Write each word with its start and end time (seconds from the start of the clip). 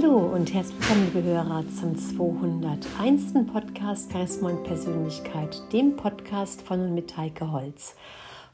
Hallo 0.00 0.16
und 0.32 0.54
herzlich 0.54 0.78
willkommen, 0.78 1.10
liebe 1.12 1.28
Hörer, 1.28 1.64
zum 1.76 1.98
201. 1.98 3.32
Podcast 3.52 4.12
Charisma 4.12 4.50
und 4.50 4.62
Persönlichkeit, 4.62 5.60
dem 5.72 5.96
Podcast 5.96 6.62
von 6.62 6.80
und 6.82 6.94
mit 6.94 7.16
Heike 7.16 7.50
Holz. 7.50 7.96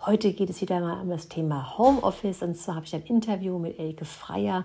Heute 0.07 0.33
geht 0.33 0.49
es 0.49 0.63
wieder 0.63 0.81
mal 0.81 1.03
um 1.03 1.11
das 1.11 1.29
Thema 1.29 1.77
Homeoffice 1.77 2.41
und 2.41 2.57
zwar 2.57 2.77
habe 2.77 2.87
ich 2.87 2.95
ein 2.95 3.03
Interview 3.03 3.59
mit 3.59 3.79
Elke 3.79 4.07
Freier. 4.07 4.65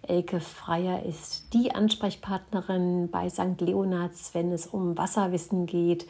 Elke 0.00 0.40
Freier 0.40 1.02
ist 1.02 1.52
die 1.52 1.74
Ansprechpartnerin 1.74 3.10
bei 3.10 3.28
St. 3.28 3.60
Leonards, 3.60 4.30
wenn 4.32 4.50
es 4.50 4.66
um 4.66 4.96
Wasserwissen 4.96 5.66
geht 5.66 6.06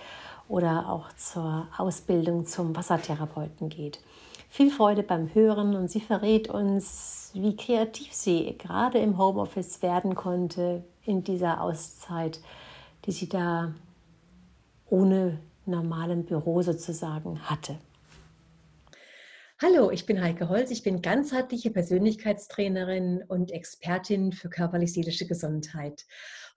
oder 0.47 0.91
auch 0.91 1.13
zur 1.17 1.67
Ausbildung 1.77 2.47
zum 2.47 2.77
Wassertherapeuten 2.77 3.69
geht. 3.69 3.99
Viel 4.57 4.71
Freude 4.71 5.03
beim 5.03 5.35
Hören 5.35 5.75
und 5.75 5.91
sie 5.91 6.01
verrät 6.01 6.49
uns, 6.49 7.33
wie 7.35 7.57
kreativ 7.57 8.13
sie 8.13 8.57
gerade 8.57 8.99
im 8.99 9.19
Homeoffice 9.19 9.83
werden 9.83 10.15
konnte 10.15 10.85
in 11.05 11.25
dieser 11.25 11.61
Auszeit, 11.61 12.39
die 13.05 13.11
sie 13.11 13.29
da 13.29 13.75
ohne 14.89 15.41
normalen 15.67 16.25
Büro 16.25 16.63
sozusagen 16.63 17.41
hatte. 17.51 17.79
Hallo, 19.67 19.91
ich 19.91 20.05
bin 20.05 20.23
Heike 20.23 20.51
Holz. 20.51 20.71
Ich 20.71 20.83
bin 20.83 21.01
ganzheitliche 21.01 21.71
Persönlichkeitstrainerin 21.71 23.25
und 23.27 23.51
Expertin 23.51 24.31
für 24.31 24.51
körperlich-seelische 24.51 25.27
Gesundheit. 25.27 26.05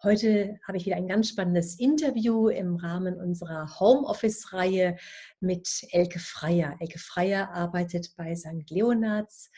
Heute 0.03 0.59
habe 0.67 0.77
ich 0.77 0.85
wieder 0.85 0.97
ein 0.97 1.07
ganz 1.07 1.29
spannendes 1.29 1.79
Interview 1.79 2.49
im 2.49 2.75
Rahmen 2.75 3.15
unserer 3.15 3.79
Homeoffice-Reihe 3.79 4.97
mit 5.39 5.87
Elke 5.91 6.19
Freier. 6.19 6.75
Elke 6.81 6.99
Freier 6.99 7.49
arbeitet 7.51 8.13
bei 8.17 8.35
St. 8.35 8.69
Leonards. 8.69 9.51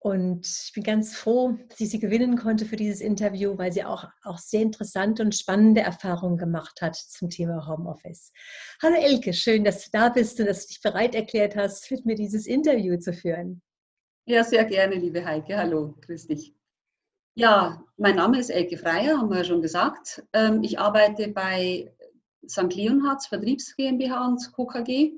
Und 0.00 0.46
ich 0.46 0.72
bin 0.74 0.84
ganz 0.84 1.16
froh, 1.16 1.58
dass 1.68 1.80
ich 1.80 1.90
sie 1.90 1.98
gewinnen 1.98 2.36
konnte 2.36 2.64
für 2.64 2.76
dieses 2.76 3.00
Interview, 3.00 3.58
weil 3.58 3.72
sie 3.72 3.84
auch, 3.84 4.04
auch 4.22 4.38
sehr 4.38 4.62
interessante 4.62 5.22
und 5.22 5.34
spannende 5.34 5.80
Erfahrungen 5.80 6.38
gemacht 6.38 6.80
hat 6.80 6.94
zum 6.94 7.30
Thema 7.30 7.66
Homeoffice. 7.66 8.32
Hallo 8.80 8.94
Elke, 8.94 9.32
schön, 9.32 9.64
dass 9.64 9.84
du 9.84 9.90
da 9.92 10.08
bist 10.08 10.38
und 10.38 10.46
dass 10.46 10.66
du 10.66 10.68
dich 10.68 10.82
bereit 10.82 11.16
erklärt 11.16 11.56
hast, 11.56 11.90
mit 11.90 12.06
mir 12.06 12.14
dieses 12.14 12.46
Interview 12.46 12.96
zu 12.98 13.12
führen. 13.12 13.60
Ja, 14.26 14.44
sehr 14.44 14.64
gerne, 14.66 14.94
liebe 14.94 15.24
Heike. 15.24 15.56
Hallo, 15.56 15.96
grüß 16.02 16.28
dich. 16.28 16.54
Ja, 17.34 17.84
mein 17.96 18.16
Name 18.16 18.38
ist 18.38 18.50
Elke 18.50 18.76
Freier, 18.76 19.18
haben 19.18 19.30
wir 19.30 19.38
ja 19.38 19.44
schon 19.44 19.62
gesagt. 19.62 20.22
Ähm, 20.32 20.62
ich 20.62 20.78
arbeite 20.78 21.28
bei 21.28 21.92
St. 22.48 22.74
Leonhards 22.74 23.26
Vertriebs 23.26 23.74
GmbH 23.76 24.26
und 24.26 24.52
Co. 24.52 24.66
KG. 24.66 25.12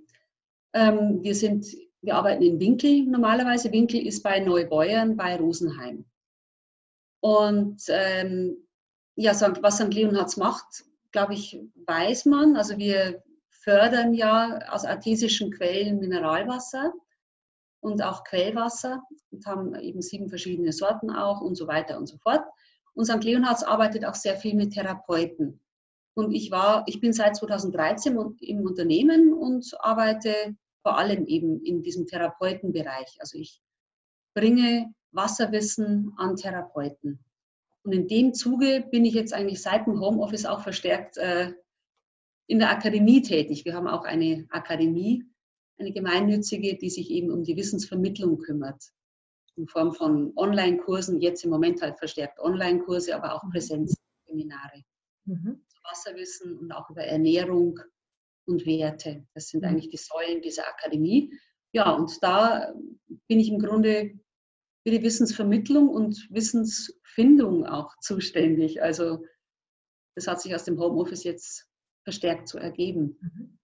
Ähm, 0.73 1.23
wir, 1.23 1.35
sind, 1.35 1.67
wir 2.03 2.17
arbeiten 2.17 2.43
in 2.43 2.61
Winkel 2.61 3.05
normalerweise. 3.05 3.73
Winkel 3.73 4.07
ist 4.07 4.23
bei 4.23 4.41
Neubeuern 4.41 5.17
bei 5.17 5.37
Rosenheim. 5.37 6.05
Und 7.21 7.83
ähm, 7.89 8.57
ja, 9.17 9.33
was 9.63 9.77
St. 9.77 9.93
Leonhards 9.93 10.37
macht, 10.37 10.85
glaube 11.13 11.35
ich, 11.35 11.61
weiß 11.87 12.25
man. 12.27 12.57
Also 12.57 12.79
wir 12.79 13.23
fördern 13.51 14.15
ja 14.15 14.61
aus 14.71 14.87
artesischen 14.87 15.51
Quellen 15.51 15.99
Mineralwasser 15.99 16.95
und 17.81 18.03
auch 18.03 18.25
Quellwasser 18.25 19.03
und 19.31 19.45
haben 19.45 19.75
eben 19.75 20.01
sieben 20.01 20.29
verschiedene 20.29 20.73
Sorten 20.73 21.11
auch 21.11 21.43
und 21.43 21.57
so 21.57 21.67
weiter 21.67 21.99
und 21.99 22.07
so 22.07 22.17
fort. 22.19 22.45
Und 22.95 23.05
St. 23.05 23.23
Leonhards 23.23 23.63
arbeitet 23.63 24.05
auch 24.07 24.15
sehr 24.15 24.37
viel 24.37 24.55
mit 24.55 24.73
Therapeuten. 24.73 25.61
Und 26.15 26.33
ich 26.33 26.51
war, 26.51 26.85
ich 26.87 27.01
bin 27.01 27.13
seit 27.13 27.37
2013 27.37 28.19
im 28.41 28.61
Unternehmen 28.63 29.33
und 29.33 29.71
arbeite 29.81 30.57
vor 30.83 30.99
allem 30.99 31.27
eben 31.27 31.63
in 31.65 31.83
diesem 31.83 32.07
Therapeutenbereich. 32.07 33.17
Also 33.21 33.39
ich 33.39 33.61
bringe 34.35 34.93
Wasserwissen 35.13 36.13
an 36.17 36.37
Therapeuten. 36.37 37.25
Und 37.83 37.93
in 37.93 38.09
dem 38.09 38.35
Zuge 38.35 38.87
bin 38.91 39.05
ich 39.05 39.15
jetzt 39.15 39.33
eigentlich 39.33 39.63
seit 39.63 39.87
dem 39.87 40.01
Homeoffice 40.01 40.47
auch 40.47 40.63
verstärkt 40.63 41.17
äh, 41.17 41.53
in 42.47 42.59
der 42.59 42.71
Akademie 42.71 43.23
tätig. 43.23 43.65
Wir 43.65 43.75
haben 43.75 43.89
auch 43.89 44.05
eine 44.05 44.47
Akademie, 44.51 45.25
eine 45.79 45.93
gemeinnützige, 45.93 46.77
die 46.77 46.91
sich 46.91 47.11
eben 47.11 47.31
um 47.31 47.43
die 47.43 47.57
Wissensvermittlung 47.57 48.39
kümmert. 48.39 48.83
In 49.57 49.67
Form 49.67 49.93
von 49.93 50.33
Online-Kursen, 50.37 51.21
jetzt 51.21 51.45
im 51.45 51.51
Moment 51.51 51.81
halt 51.83 51.99
verstärkt 51.99 52.39
Online-Kurse, 52.39 53.15
aber 53.15 53.35
auch 53.35 53.49
Präsenzseminare. 53.51 54.83
Mhm. 55.25 55.65
Wasserwissen 55.85 56.59
und 56.59 56.73
auch 56.73 56.89
über 56.91 57.03
Ernährung 57.03 57.79
und 58.51 58.67
Werte. 58.67 59.27
Das 59.35 59.49
sind 59.49 59.63
mhm. 59.63 59.69
eigentlich 59.69 59.91
die 59.91 59.97
Säulen 59.97 60.43
dieser 60.43 60.67
Akademie. 60.69 61.33
Ja, 61.73 61.91
und 61.93 62.19
da 62.23 62.75
bin 63.29 63.39
ich 63.39 63.49
im 63.49 63.59
Grunde 63.59 64.13
für 64.83 64.91
die 64.91 65.03
Wissensvermittlung 65.03 65.89
und 65.89 66.29
Wissensfindung 66.31 67.67
auch 67.67 67.95
zuständig. 68.01 68.83
Also 68.83 69.25
das 70.17 70.27
hat 70.27 70.41
sich 70.41 70.55
aus 70.55 70.65
dem 70.65 70.79
Homeoffice 70.81 71.25
jetzt 71.25 71.67
verstärkt 72.03 72.49
zu 72.49 72.59
ergeben. 72.59 73.19
Mhm. 73.21 73.59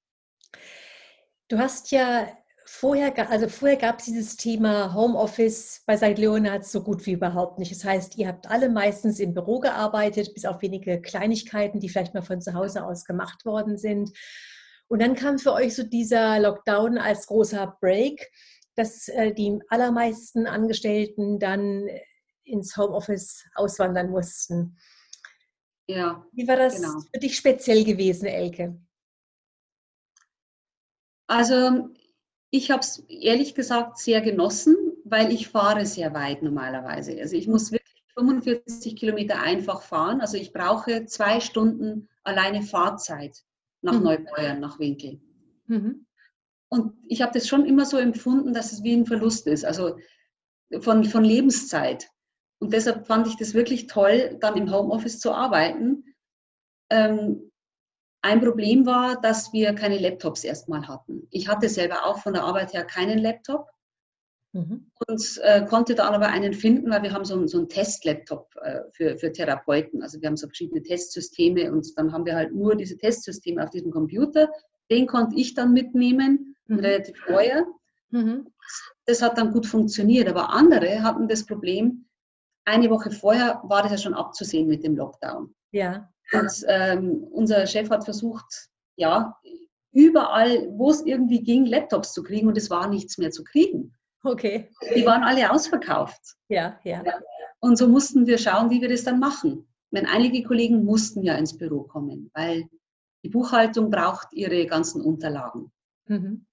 Du 1.48 1.58
hast 1.58 1.92
ja 1.92 2.28
vorher, 2.64 3.30
also 3.30 3.48
vorher 3.48 3.76
gab 3.76 4.00
es 4.00 4.06
dieses 4.06 4.36
Thema 4.36 4.92
Homeoffice 4.94 5.82
bei 5.86 5.96
St. 5.96 6.18
Leonard 6.18 6.64
so 6.66 6.82
gut 6.82 7.06
wie 7.06 7.12
überhaupt 7.12 7.58
nicht. 7.58 7.70
Das 7.70 7.84
heißt, 7.84 8.18
ihr 8.18 8.28
habt 8.28 8.50
alle 8.50 8.68
meistens 8.68 9.20
im 9.20 9.32
Büro 9.32 9.60
gearbeitet, 9.60 10.34
bis 10.34 10.44
auf 10.44 10.60
wenige 10.62 11.00
Kleinigkeiten, 11.00 11.80
die 11.80 11.88
vielleicht 11.88 12.14
mal 12.14 12.22
von 12.22 12.40
zu 12.40 12.54
Hause 12.54 12.84
aus 12.84 13.04
gemacht 13.04 13.44
worden 13.44 13.78
sind. 13.78 14.10
Und 14.88 15.02
dann 15.02 15.14
kam 15.14 15.38
für 15.38 15.52
euch 15.52 15.74
so 15.74 15.82
dieser 15.82 16.38
Lockdown 16.38 16.98
als 16.98 17.26
großer 17.26 17.76
Break, 17.80 18.30
dass 18.76 19.08
äh, 19.08 19.32
die 19.32 19.58
allermeisten 19.68 20.46
Angestellten 20.46 21.38
dann 21.38 21.88
ins 22.44 22.76
Homeoffice 22.76 23.44
auswandern 23.54 24.10
mussten. 24.10 24.78
Ja. 25.88 26.24
Wie 26.32 26.46
war 26.46 26.56
das 26.56 26.76
genau. 26.76 27.00
für 27.12 27.20
dich 27.20 27.36
speziell 27.36 27.84
gewesen, 27.84 28.26
Elke? 28.26 28.80
Also 31.28 31.90
ich 32.50 32.70
habe 32.70 32.80
es 32.80 32.98
ehrlich 33.08 33.54
gesagt 33.54 33.98
sehr 33.98 34.20
genossen, 34.20 34.76
weil 35.04 35.32
ich 35.32 35.48
fahre 35.48 35.84
sehr 35.86 36.14
weit 36.14 36.42
normalerweise. 36.42 37.18
Also 37.20 37.36
ich 37.36 37.48
muss 37.48 37.72
wirklich 37.72 38.04
45 38.14 38.96
Kilometer 38.96 39.40
einfach 39.40 39.82
fahren. 39.82 40.20
Also 40.20 40.36
ich 40.36 40.52
brauche 40.52 41.06
zwei 41.06 41.40
Stunden 41.40 42.08
alleine 42.22 42.62
Fahrzeit 42.62 43.44
nach 43.82 43.94
mhm. 43.94 44.04
Neubeuern, 44.04 44.60
nach 44.60 44.78
Winkel. 44.78 45.20
Mhm. 45.66 46.06
Und 46.68 46.94
ich 47.08 47.22
habe 47.22 47.32
das 47.32 47.46
schon 47.46 47.64
immer 47.64 47.84
so 47.84 47.96
empfunden, 47.96 48.52
dass 48.52 48.72
es 48.72 48.82
wie 48.82 48.94
ein 48.94 49.06
Verlust 49.06 49.46
ist, 49.46 49.64
also 49.64 49.98
von, 50.80 51.04
von 51.04 51.24
Lebenszeit. 51.24 52.08
Und 52.58 52.72
deshalb 52.72 53.06
fand 53.06 53.26
ich 53.28 53.36
das 53.36 53.54
wirklich 53.54 53.86
toll, 53.86 54.36
dann 54.40 54.56
im 54.56 54.72
Homeoffice 54.72 55.20
zu 55.20 55.32
arbeiten, 55.32 56.04
ähm, 56.90 57.50
ein 58.22 58.40
Problem 58.40 58.86
war, 58.86 59.20
dass 59.20 59.52
wir 59.52 59.72
keine 59.74 59.98
Laptops 59.98 60.42
erstmal 60.42 60.88
hatten. 60.88 61.28
Ich 61.30 61.46
hatte 61.46 61.68
selber 61.68 62.06
auch 62.06 62.18
von 62.18 62.32
der 62.32 62.42
Arbeit 62.42 62.72
her 62.72 62.84
keinen 62.84 63.18
Laptop 63.18 63.68
mhm. 64.52 64.90
und 65.06 65.40
äh, 65.42 65.64
konnte 65.66 65.94
dann 65.94 66.14
aber 66.14 66.28
einen 66.28 66.52
finden, 66.52 66.90
weil 66.90 67.02
wir 67.02 67.12
haben 67.12 67.24
so, 67.24 67.46
so 67.46 67.58
einen 67.58 67.68
Test-Laptop 67.68 68.54
äh, 68.62 68.80
für, 68.92 69.16
für 69.16 69.32
Therapeuten. 69.32 70.02
Also 70.02 70.20
wir 70.20 70.28
haben 70.28 70.36
so 70.36 70.46
verschiedene 70.46 70.82
Testsysteme 70.82 71.72
und 71.72 71.86
dann 71.96 72.12
haben 72.12 72.26
wir 72.26 72.34
halt 72.34 72.54
nur 72.54 72.76
diese 72.76 72.96
Testsysteme 72.96 73.62
auf 73.62 73.70
diesem 73.70 73.90
Computer. 73.90 74.48
Den 74.90 75.06
konnte 75.06 75.36
ich 75.36 75.54
dann 75.54 75.72
mitnehmen, 75.72 76.56
mhm. 76.66 76.78
relativ 76.78 77.18
vorher. 77.18 77.66
Mhm. 78.10 78.46
Das 79.04 79.22
hat 79.22 79.38
dann 79.38 79.52
gut 79.52 79.66
funktioniert, 79.66 80.28
aber 80.28 80.50
andere 80.50 81.02
hatten 81.02 81.28
das 81.28 81.46
Problem, 81.46 82.06
eine 82.64 82.90
Woche 82.90 83.10
vorher 83.10 83.62
war 83.64 83.82
das 83.82 83.92
ja 83.92 83.98
schon 83.98 84.14
abzusehen 84.14 84.66
mit 84.66 84.82
dem 84.84 84.96
Lockdown. 84.96 85.54
Ja. 85.70 86.10
Und 86.32 86.52
ähm, 86.66 87.24
unser 87.30 87.66
Chef 87.66 87.88
hat 87.90 88.04
versucht, 88.04 88.68
ja, 88.96 89.36
überall, 89.92 90.68
wo 90.72 90.90
es 90.90 91.04
irgendwie 91.06 91.42
ging, 91.42 91.64
Laptops 91.64 92.12
zu 92.12 92.22
kriegen 92.22 92.48
und 92.48 92.58
es 92.58 92.68
war 92.68 92.88
nichts 92.88 93.18
mehr 93.18 93.30
zu 93.30 93.44
kriegen. 93.44 93.94
Okay. 94.22 94.70
Die 94.94 95.06
waren 95.06 95.22
alle 95.22 95.50
ausverkauft. 95.50 96.36
Ja, 96.48 96.80
ja. 96.84 97.02
Und 97.60 97.76
so 97.76 97.88
mussten 97.88 98.26
wir 98.26 98.38
schauen, 98.38 98.70
wie 98.70 98.80
wir 98.80 98.88
das 98.88 99.04
dann 99.04 99.18
machen. 99.18 99.66
Denn 99.92 100.06
einige 100.06 100.42
Kollegen 100.42 100.84
mussten 100.84 101.22
ja 101.22 101.34
ins 101.36 101.56
Büro 101.56 101.84
kommen, 101.84 102.30
weil 102.34 102.68
die 103.24 103.28
Buchhaltung 103.28 103.90
braucht 103.90 104.32
ihre 104.32 104.66
ganzen 104.66 105.00
Unterlagen. 105.00 105.72
Mhm. 106.06 106.46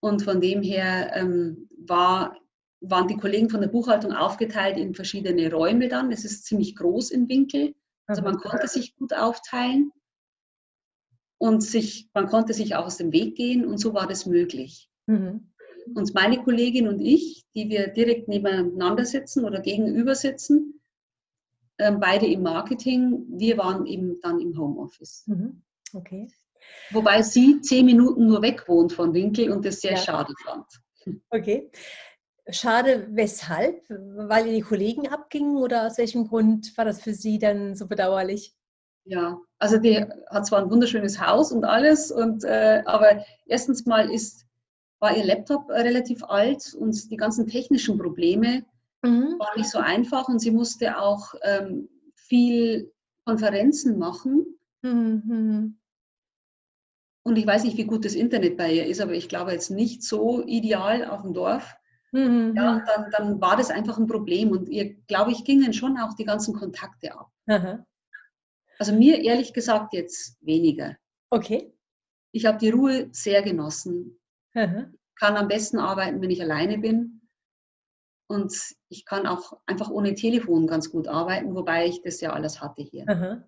Und 0.00 0.22
von 0.22 0.40
dem 0.40 0.62
her 0.62 1.12
ähm, 1.14 1.68
war, 1.76 2.36
waren 2.80 3.08
die 3.08 3.16
Kollegen 3.16 3.50
von 3.50 3.60
der 3.60 3.68
Buchhaltung 3.68 4.12
aufgeteilt 4.12 4.78
in 4.78 4.94
verschiedene 4.94 5.50
Räume 5.50 5.88
dann. 5.88 6.12
Es 6.12 6.24
ist 6.24 6.44
ziemlich 6.44 6.76
groß 6.76 7.10
im 7.10 7.28
Winkel. 7.28 7.74
Also 8.06 8.22
man 8.22 8.38
konnte 8.38 8.68
sich 8.68 8.94
gut 8.94 9.12
aufteilen 9.12 9.90
und 11.38 11.62
sich, 11.62 12.08
man 12.14 12.28
konnte 12.28 12.54
sich 12.54 12.76
auch 12.76 12.86
aus 12.86 12.96
dem 12.96 13.12
Weg 13.12 13.36
gehen 13.36 13.66
und 13.66 13.78
so 13.78 13.94
war 13.94 14.06
das 14.06 14.26
möglich. 14.26 14.88
Mhm. 15.06 15.52
Und 15.94 16.14
meine 16.14 16.42
Kollegin 16.42 16.88
und 16.88 17.00
ich, 17.00 17.44
die 17.54 17.68
wir 17.68 17.88
direkt 17.88 18.28
nebeneinander 18.28 19.04
sitzen 19.04 19.44
oder 19.44 19.60
gegenüber 19.60 20.14
sitzen, 20.14 20.80
ähm, 21.78 22.00
beide 22.00 22.26
im 22.26 22.42
Marketing, 22.42 23.24
wir 23.28 23.58
waren 23.58 23.86
eben 23.86 24.20
dann 24.20 24.40
im 24.40 24.58
Homeoffice. 24.58 25.24
Mhm. 25.26 25.62
Okay. 25.92 26.28
Wobei 26.90 27.22
sie 27.22 27.60
zehn 27.60 27.86
Minuten 27.86 28.26
nur 28.26 28.42
weg 28.42 28.68
wohnt 28.68 28.92
von 28.92 29.14
Winkel 29.14 29.50
und 29.50 29.64
das 29.64 29.80
sehr 29.80 29.92
ja. 29.92 29.96
schade 29.98 30.32
fand. 30.44 30.66
Okay. 31.30 31.70
schade, 32.48 33.06
weshalb? 33.10 33.84
Weil 33.88 34.46
ihr 34.46 34.54
die 34.54 34.62
Kollegen 34.62 35.08
abgingen 35.08 35.56
oder 35.56 35.86
aus 35.86 35.98
welchem 35.98 36.26
Grund 36.26 36.76
war 36.76 36.84
das 36.84 37.00
für 37.00 37.14
Sie 37.14 37.38
dann 37.38 37.76
so 37.76 37.86
bedauerlich? 37.86 38.54
Ja, 39.04 39.38
also 39.58 39.78
die 39.78 40.04
hat 40.30 40.46
zwar 40.46 40.62
ein 40.62 40.70
wunderschönes 40.70 41.20
Haus 41.20 41.52
und 41.52 41.64
alles, 41.64 42.10
und, 42.10 42.42
äh, 42.42 42.82
aber 42.86 43.24
erstens 43.46 43.86
mal 43.86 44.10
ist, 44.10 44.45
war 45.00 45.16
ihr 45.16 45.24
Laptop 45.24 45.68
relativ 45.68 46.24
alt 46.24 46.74
und 46.74 47.10
die 47.10 47.16
ganzen 47.16 47.46
technischen 47.46 47.98
Probleme 47.98 48.64
mhm. 49.02 49.38
waren 49.38 49.56
nicht 49.56 49.70
so 49.70 49.78
einfach 49.78 50.28
und 50.28 50.40
sie 50.40 50.50
musste 50.50 50.98
auch 50.98 51.34
ähm, 51.42 51.88
viel 52.14 52.92
Konferenzen 53.24 53.98
machen. 53.98 54.46
Mhm. 54.82 55.22
mhm. 55.26 55.78
Und 57.22 57.38
ich 57.38 57.46
weiß 57.46 57.64
nicht, 57.64 57.76
wie 57.76 57.86
gut 57.86 58.04
das 58.04 58.14
Internet 58.14 58.56
bei 58.56 58.72
ihr 58.72 58.86
ist, 58.86 59.00
aber 59.00 59.14
ich 59.14 59.28
glaube 59.28 59.50
jetzt 59.50 59.68
nicht 59.68 60.04
so 60.04 60.44
ideal 60.46 61.04
auf 61.04 61.22
dem 61.22 61.34
Dorf. 61.34 61.74
Mhm. 62.12 62.54
Ja, 62.56 62.84
dann, 62.86 63.10
dann, 63.10 63.40
war 63.40 63.56
das 63.56 63.68
einfach 63.68 63.98
ein 63.98 64.06
Problem 64.06 64.52
und 64.52 64.68
ihr, 64.68 64.94
glaube 65.08 65.32
ich, 65.32 65.42
gingen 65.42 65.72
schon 65.72 65.98
auch 65.98 66.14
die 66.14 66.24
ganzen 66.24 66.54
Kontakte 66.54 67.18
ab. 67.18 67.28
Aha. 67.48 67.84
Also 68.78 68.92
mir 68.92 69.24
ehrlich 69.24 69.52
gesagt 69.52 69.92
jetzt 69.92 70.36
weniger. 70.40 70.96
Okay. 71.30 71.72
Ich 72.30 72.46
habe 72.46 72.58
die 72.58 72.70
Ruhe 72.70 73.08
sehr 73.10 73.42
genossen. 73.42 74.20
Aha. 74.56 74.86
Kann 75.18 75.36
am 75.36 75.48
besten 75.48 75.78
arbeiten, 75.78 76.20
wenn 76.20 76.30
ich 76.30 76.42
alleine 76.42 76.78
bin. 76.78 77.20
Und 78.28 78.52
ich 78.88 79.04
kann 79.04 79.26
auch 79.26 79.52
einfach 79.66 79.88
ohne 79.88 80.14
Telefon 80.14 80.66
ganz 80.66 80.90
gut 80.90 81.06
arbeiten, 81.06 81.54
wobei 81.54 81.86
ich 81.86 82.02
das 82.02 82.20
ja 82.20 82.32
alles 82.32 82.60
hatte 82.60 82.82
hier. 82.82 83.04
Aha. 83.08 83.44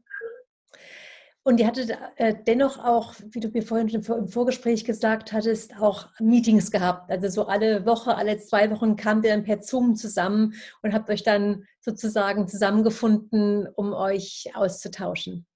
Und 1.49 1.59
ihr 1.59 1.67
hattet 1.67 1.97
äh, 2.17 2.35
dennoch 2.47 2.79
auch, 2.79 3.15
wie 3.31 3.41
du 3.41 3.49
mir 3.49 3.63
vorhin 3.63 3.89
im 3.89 4.29
Vorgespräch 4.29 4.85
gesagt 4.85 5.33
hattest, 5.33 5.81
auch 5.81 6.09
Meetings 6.21 6.71
gehabt. 6.71 7.11
Also 7.11 7.29
so 7.29 7.47
alle 7.47 7.87
Woche, 7.87 8.15
alle 8.17 8.37
zwei 8.37 8.71
Wochen 8.71 8.97
kamt 8.97 9.25
ihr 9.25 9.31
dann 9.31 9.45
per 9.45 9.63
Zoom 9.63 9.97
zusammen 9.97 10.53
und 10.83 10.93
habt 10.93 11.09
euch 11.09 11.23
dann 11.23 11.65
sozusagen 11.81 12.49
zusammengefunden, 12.49 13.67
um 13.67 13.95
euch 13.95 14.51
auszutauschen. 14.55 15.47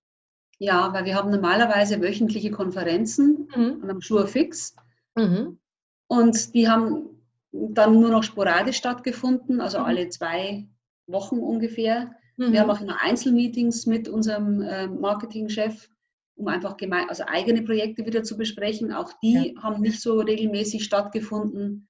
Ja, 0.59 0.95
weil 0.95 1.05
wir 1.05 1.15
haben 1.15 1.31
normalerweise 1.31 2.01
wöchentliche 2.01 2.53
Konferenzen 2.53 3.49
mhm. 3.55 3.83
einem 3.83 4.01
Schuhe 4.01 4.27
fix. 4.27 4.75
Mhm. 5.15 5.59
Und 6.07 6.55
die 6.55 6.69
haben 6.69 7.09
dann 7.53 8.01
nur 8.01 8.11
noch 8.11 8.23
sporadisch 8.23 8.77
stattgefunden, 8.77 9.61
also 9.61 9.79
mhm. 9.79 9.85
alle 9.85 10.09
zwei 10.09 10.67
Wochen 11.07 11.39
ungefähr. 11.39 12.15
Mhm. 12.37 12.53
Wir 12.53 12.61
haben 12.61 12.71
auch 12.71 12.81
immer 12.81 13.03
Einzelmeetings 13.03 13.87
mit 13.87 14.09
unserem 14.09 14.63
äh, 14.63 14.87
Marketingchef, 14.87 15.89
um 16.35 16.49
einfach 16.49 16.77
gemein, 16.77 17.09
also 17.09 17.25
eigene 17.27 17.63
Projekte 17.63 18.07
wieder 18.07 18.23
zu 18.23 18.37
besprechen. 18.37 18.93
Auch 18.93 19.13
die 19.23 19.55
ja. 19.55 19.63
haben 19.63 19.83
nicht 19.83 20.01
so 20.01 20.21
regelmäßig 20.21 20.85
stattgefunden. 20.85 21.89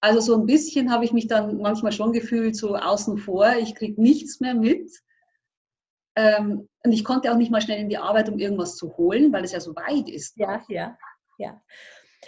Also 0.00 0.20
so 0.20 0.38
ein 0.38 0.46
bisschen 0.46 0.90
habe 0.90 1.04
ich 1.04 1.12
mich 1.12 1.26
dann 1.26 1.56
manchmal 1.58 1.92
schon 1.92 2.12
gefühlt, 2.12 2.56
so 2.56 2.76
außen 2.76 3.18
vor. 3.18 3.54
Ich 3.56 3.74
kriege 3.74 4.00
nichts 4.00 4.40
mehr 4.40 4.54
mit. 4.54 4.90
Ähm, 6.16 6.68
und 6.84 6.92
ich 6.92 7.04
konnte 7.04 7.30
auch 7.32 7.36
nicht 7.36 7.50
mal 7.50 7.60
schnell 7.60 7.80
in 7.80 7.88
die 7.88 7.98
Arbeit, 7.98 8.28
um 8.28 8.38
irgendwas 8.38 8.76
zu 8.76 8.96
holen, 8.96 9.32
weil 9.32 9.44
es 9.44 9.52
ja 9.52 9.60
so 9.60 9.74
weit 9.74 10.08
ist. 10.08 10.36
Ja, 10.36 10.62
ja, 10.68 10.96
ja. 11.38 11.60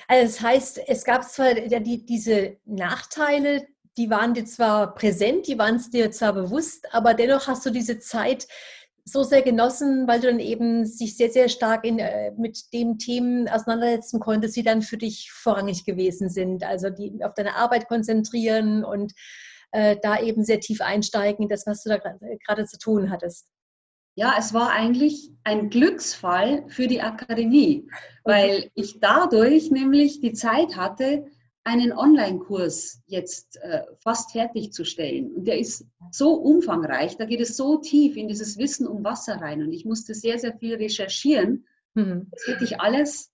Also 0.06 0.32
das 0.32 0.40
heißt, 0.40 0.80
es 0.86 1.04
gab 1.04 1.24
zwar 1.24 1.54
die, 1.54 2.06
diese 2.06 2.56
Nachteile, 2.64 3.66
die 3.96 4.10
waren 4.10 4.34
dir 4.34 4.44
zwar 4.44 4.94
präsent, 4.94 5.48
die 5.48 5.58
waren 5.58 5.76
es 5.76 5.90
dir 5.90 6.10
zwar 6.12 6.32
bewusst, 6.32 6.94
aber 6.94 7.14
dennoch 7.14 7.48
hast 7.48 7.66
du 7.66 7.70
diese 7.70 7.98
Zeit 7.98 8.46
so 9.04 9.22
sehr 9.22 9.42
genossen, 9.42 10.06
weil 10.06 10.20
du 10.20 10.28
dann 10.28 10.38
eben 10.38 10.86
sich 10.86 11.16
sehr, 11.16 11.30
sehr 11.30 11.48
stark 11.48 11.84
in, 11.84 11.98
äh, 11.98 12.30
mit 12.36 12.72
den 12.72 12.98
Themen 12.98 13.48
auseinandersetzen 13.48 14.20
konntest, 14.20 14.56
die 14.56 14.62
dann 14.62 14.82
für 14.82 14.98
dich 14.98 15.32
vorrangig 15.32 15.84
gewesen 15.84 16.28
sind. 16.28 16.62
Also 16.62 16.90
die 16.90 17.18
auf 17.24 17.34
deine 17.34 17.56
Arbeit 17.56 17.88
konzentrieren 17.88 18.84
und 18.84 19.14
äh, 19.72 19.96
da 20.02 20.20
eben 20.20 20.44
sehr 20.44 20.60
tief 20.60 20.80
einsteigen 20.80 21.44
in 21.44 21.48
das, 21.48 21.66
was 21.66 21.82
du 21.82 21.90
da 21.90 21.98
gerade 21.98 22.66
zu 22.66 22.78
tun 22.78 23.10
hattest. 23.10 23.46
Ja, 24.19 24.35
es 24.37 24.53
war 24.53 24.70
eigentlich 24.70 25.31
ein 25.44 25.70
Glücksfall 25.70 26.65
für 26.67 26.88
die 26.88 27.00
Akademie, 27.00 27.87
weil 28.25 28.69
ich 28.75 28.99
dadurch 28.99 29.70
nämlich 29.70 30.19
die 30.19 30.32
Zeit 30.32 30.76
hatte, 30.76 31.25
einen 31.62 31.93
Online-Kurs 31.93 33.00
jetzt 33.06 33.59
äh, 33.62 33.82
fast 34.00 34.32
fertigzustellen. 34.32 35.31
Und 35.37 35.47
der 35.47 35.61
ist 35.61 35.87
so 36.11 36.32
umfangreich, 36.32 37.17
da 37.17 37.26
geht 37.26 37.38
es 37.38 37.56
so 37.56 37.76
tief 37.76 38.17
in 38.17 38.26
dieses 38.26 38.59
Wissen 38.59 38.88
um 38.88 39.05
Wasser 39.05 39.37
rein. 39.37 39.62
Und 39.62 39.73
ich 39.73 39.85
musste 39.85 40.15
sehr, 40.15 40.37
sehr 40.41 40.59
viel 40.59 40.75
recherchieren. 40.75 41.65
Mhm. 41.94 42.26
Das 42.32 42.44
hätte 42.49 42.65
ich 42.65 42.81
alles 42.81 43.31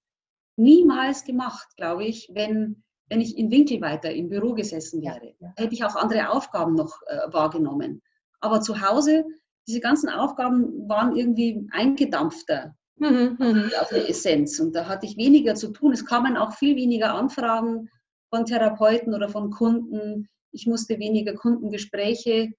niemals 0.56 1.24
gemacht, 1.24 1.66
glaube 1.78 2.04
ich, 2.04 2.28
wenn, 2.34 2.84
wenn 3.08 3.22
ich 3.22 3.38
in 3.38 3.50
Winkel 3.50 3.80
weiter 3.80 4.12
im 4.12 4.28
Büro 4.28 4.52
gesessen 4.52 5.00
wäre. 5.00 5.34
Ja. 5.40 5.54
Hätte 5.56 5.72
ich 5.72 5.82
auch 5.82 5.96
andere 5.96 6.28
Aufgaben 6.28 6.74
noch 6.74 7.00
äh, 7.06 7.32
wahrgenommen. 7.32 8.02
Aber 8.40 8.60
zu 8.60 8.82
Hause, 8.82 9.24
diese 9.66 9.80
ganzen 9.80 10.08
Aufgaben 10.08 10.88
waren 10.88 11.16
irgendwie 11.16 11.66
eingedampfter. 11.70 12.74
Mhm, 12.96 13.36
mhm. 13.40 13.70
auf 13.80 13.88
die 13.88 14.08
Essenz. 14.08 14.60
Und 14.60 14.72
da 14.74 14.86
hatte 14.86 15.04
ich 15.06 15.16
weniger 15.16 15.56
zu 15.56 15.72
tun. 15.72 15.92
Es 15.92 16.06
kamen 16.06 16.36
auch 16.36 16.54
viel 16.54 16.76
weniger 16.76 17.14
Anfragen 17.14 17.90
von 18.30 18.46
Therapeuten 18.46 19.14
oder 19.14 19.28
von 19.28 19.50
Kunden. 19.50 20.28
Ich 20.52 20.66
musste 20.68 21.00
weniger 21.00 21.34
Kundengespräche 21.34 22.52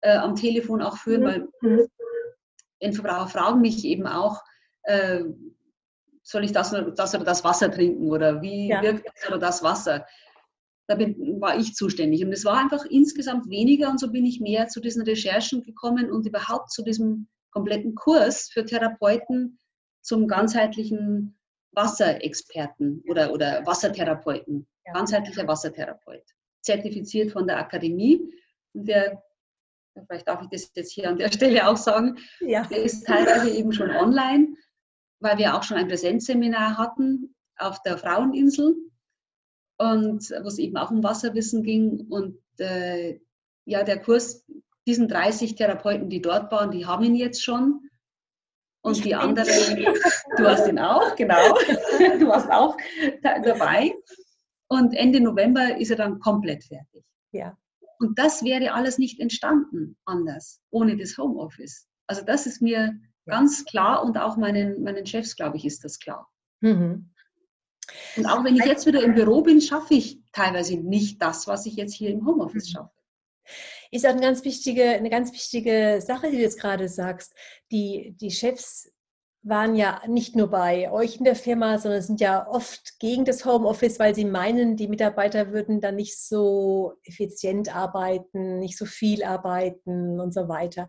äh, 0.00 0.16
am 0.16 0.34
Telefon 0.34 0.80
auch 0.82 0.96
führen, 0.96 1.22
mhm. 1.22 1.26
weil. 1.60 1.88
Endverbraucher 2.78 3.28
fragen 3.28 3.60
mich 3.60 3.84
eben 3.84 4.06
auch, 4.06 4.42
äh, 4.82 5.24
soll 6.22 6.44
ich 6.44 6.52
das, 6.52 6.74
das 6.94 7.14
oder 7.14 7.24
das 7.24 7.44
Wasser 7.44 7.70
trinken 7.70 8.10
oder 8.10 8.42
wie 8.42 8.68
ja. 8.68 8.82
wirkt 8.82 9.06
das 9.06 9.28
oder 9.28 9.38
das 9.38 9.62
Wasser? 9.62 10.06
Da 10.88 10.94
bin, 10.94 11.40
war 11.40 11.58
ich 11.58 11.74
zuständig. 11.74 12.24
Und 12.24 12.32
es 12.32 12.44
war 12.44 12.58
einfach 12.58 12.84
insgesamt 12.84 13.48
weniger 13.50 13.90
und 13.90 13.98
so 13.98 14.10
bin 14.10 14.24
ich 14.24 14.40
mehr 14.40 14.68
zu 14.68 14.80
diesen 14.80 15.02
Recherchen 15.02 15.62
gekommen 15.62 16.10
und 16.10 16.26
überhaupt 16.26 16.70
zu 16.70 16.82
diesem 16.82 17.28
kompletten 17.50 17.94
Kurs 17.94 18.50
für 18.52 18.64
Therapeuten 18.64 19.58
zum 20.02 20.28
ganzheitlichen 20.28 21.38
Wasserexperten 21.72 23.02
oder, 23.08 23.32
oder 23.32 23.66
Wassertherapeuten 23.66 24.66
ja. 24.86 24.92
ganzheitlicher 24.92 25.46
Wassertherapeut, 25.46 26.24
zertifiziert 26.62 27.32
von 27.32 27.46
der 27.46 27.58
Akademie. 27.58 28.32
Und 28.72 28.86
der, 28.86 29.22
vielleicht 30.06 30.28
darf 30.28 30.42
ich 30.42 30.48
das 30.48 30.70
jetzt 30.74 30.92
hier 30.92 31.08
an 31.08 31.18
der 31.18 31.32
Stelle 31.32 31.66
auch 31.66 31.76
sagen, 31.76 32.18
ja. 32.40 32.64
der 32.64 32.82
ist 32.82 33.06
teilweise 33.06 33.50
eben 33.50 33.72
schon 33.72 33.90
online, 33.90 34.54
weil 35.20 35.38
wir 35.38 35.54
auch 35.54 35.62
schon 35.62 35.76
ein 35.76 35.88
Präsenzseminar 35.88 36.78
hatten 36.78 37.34
auf 37.58 37.82
der 37.82 37.98
Fraueninsel 37.98 38.74
und 39.78 40.30
wo 40.30 40.48
es 40.48 40.58
eben 40.58 40.76
auch 40.76 40.90
um 40.90 41.02
Wasserwissen 41.02 41.62
ging. 41.62 42.06
Und 42.08 42.38
äh, 42.58 43.18
ja, 43.64 43.82
der 43.82 44.00
Kurs, 44.00 44.44
diesen 44.86 45.08
30 45.08 45.54
Therapeuten, 45.54 46.08
die 46.08 46.22
dort 46.22 46.50
waren, 46.52 46.70
die 46.70 46.86
haben 46.86 47.04
ihn 47.04 47.14
jetzt 47.14 47.42
schon. 47.44 47.80
Und 48.82 49.04
die 49.04 49.16
anderen, 49.16 49.48
du 50.36 50.46
hast 50.46 50.68
ihn 50.68 50.78
auch, 50.78 51.16
genau. 51.16 51.58
Du 52.20 52.28
warst 52.28 52.48
auch 52.50 52.76
dabei. 53.22 53.92
Und 54.68 54.94
Ende 54.94 55.20
November 55.20 55.76
ist 55.76 55.90
er 55.90 55.96
dann 55.96 56.20
komplett 56.20 56.64
fertig. 56.64 57.04
Ja. 57.32 57.56
Und 57.98 58.18
das 58.18 58.44
wäre 58.44 58.72
alles 58.72 58.98
nicht 58.98 59.20
entstanden 59.20 59.96
anders, 60.04 60.60
ohne 60.70 60.96
das 60.96 61.16
Homeoffice. 61.18 61.88
Also 62.06 62.22
das 62.22 62.46
ist 62.46 62.62
mir 62.62 62.78
ja. 62.78 62.92
ganz 63.26 63.64
klar 63.64 64.04
und 64.04 64.18
auch 64.18 64.36
meinen, 64.36 64.82
meinen 64.82 65.06
Chefs, 65.06 65.34
glaube 65.34 65.56
ich, 65.56 65.64
ist 65.64 65.82
das 65.84 65.98
klar. 65.98 66.28
Mhm. 66.60 67.10
Und 68.16 68.26
auch 68.26 68.44
wenn 68.44 68.56
ich 68.56 68.64
jetzt 68.64 68.86
wieder 68.86 69.02
im 69.02 69.14
Büro 69.14 69.42
bin, 69.42 69.60
schaffe 69.60 69.94
ich 69.94 70.20
teilweise 70.32 70.76
nicht 70.76 71.20
das, 71.22 71.46
was 71.46 71.66
ich 71.66 71.76
jetzt 71.76 71.94
hier 71.94 72.10
im 72.10 72.26
Homeoffice 72.26 72.68
mhm. 72.68 72.72
schaffe. 72.72 72.90
Ist 73.90 74.04
auch 74.06 74.10
eine 74.10 74.20
ganz 74.20 74.44
wichtige, 74.44 74.84
eine 74.84 75.10
ganz 75.10 75.32
wichtige 75.32 76.00
Sache, 76.04 76.30
die 76.30 76.36
du 76.36 76.42
jetzt 76.42 76.60
gerade 76.60 76.88
sagst. 76.88 77.34
Die, 77.70 78.16
die 78.20 78.30
Chefs 78.30 78.90
waren 79.46 79.76
ja 79.76 80.02
nicht 80.08 80.34
nur 80.34 80.48
bei 80.48 80.90
euch 80.90 81.18
in 81.18 81.24
der 81.24 81.36
Firma, 81.36 81.78
sondern 81.78 82.02
sind 82.02 82.20
ja 82.20 82.48
oft 82.48 82.98
gegen 82.98 83.24
das 83.24 83.44
Homeoffice, 83.44 84.00
weil 84.00 84.12
sie 84.12 84.24
meinen, 84.24 84.76
die 84.76 84.88
Mitarbeiter 84.88 85.52
würden 85.52 85.80
dann 85.80 85.94
nicht 85.94 86.18
so 86.18 86.94
effizient 87.04 87.74
arbeiten, 87.74 88.58
nicht 88.58 88.76
so 88.76 88.86
viel 88.86 89.22
arbeiten 89.22 90.18
und 90.18 90.34
so 90.34 90.48
weiter. 90.48 90.88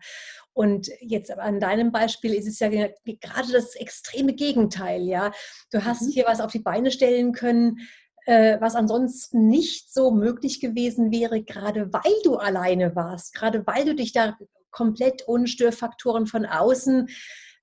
Und 0.58 0.90
jetzt 1.00 1.30
an 1.30 1.60
deinem 1.60 1.92
Beispiel 1.92 2.34
ist 2.34 2.48
es 2.48 2.58
ja 2.58 2.68
gerade 2.68 3.52
das 3.52 3.76
extreme 3.76 4.32
Gegenteil, 4.32 5.02
ja. 5.02 5.30
Du 5.70 5.84
hast 5.84 6.02
mhm. 6.02 6.10
hier 6.10 6.24
was 6.26 6.40
auf 6.40 6.50
die 6.50 6.58
Beine 6.58 6.90
stellen 6.90 7.30
können, 7.30 7.78
äh, 8.26 8.60
was 8.60 8.74
ansonsten 8.74 9.46
nicht 9.46 9.94
so 9.94 10.10
möglich 10.10 10.60
gewesen 10.60 11.12
wäre, 11.12 11.44
gerade 11.44 11.92
weil 11.92 12.12
du 12.24 12.34
alleine 12.34 12.96
warst, 12.96 13.34
gerade 13.34 13.68
weil 13.68 13.84
du 13.84 13.94
dich 13.94 14.12
da 14.12 14.36
komplett 14.72 15.28
ohne 15.28 15.46
Störfaktoren 15.46 16.26
von 16.26 16.44
außen 16.44 17.08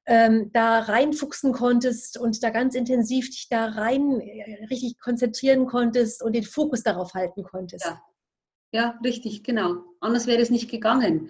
ähm, 0.06 0.52
da 0.54 0.80
reinfuchsen 0.80 1.52
konntest 1.52 2.18
und 2.18 2.44
da 2.44 2.50
ganz 2.50 2.76
intensiv 2.76 3.30
dich 3.30 3.50
da 3.50 3.66
rein 3.66 4.22
äh, 4.22 4.68
richtig 4.70 5.02
konzentrieren 5.02 5.66
konntest 5.66 6.24
und 6.24 6.32
den 6.32 6.46
Fokus 6.46 6.82
darauf 6.82 7.14
halten 7.14 7.44
konntest. 7.44 7.84
Ja, 7.84 8.02
ja 8.72 9.00
richtig, 9.04 9.44
genau. 9.44 9.84
Anders 10.00 10.28
wäre 10.28 10.42
es 10.42 10.50
nicht 10.50 10.72
gegangen. 10.72 11.30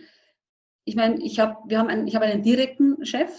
Ich 0.85 0.95
meine, 0.95 1.21
ich 1.21 1.39
habe, 1.39 1.57
wir 1.67 1.79
haben 1.79 1.89
einen, 1.89 2.07
ich 2.07 2.15
habe 2.15 2.25
einen 2.25 2.43
direkten 2.43 3.03
Chef, 3.05 3.31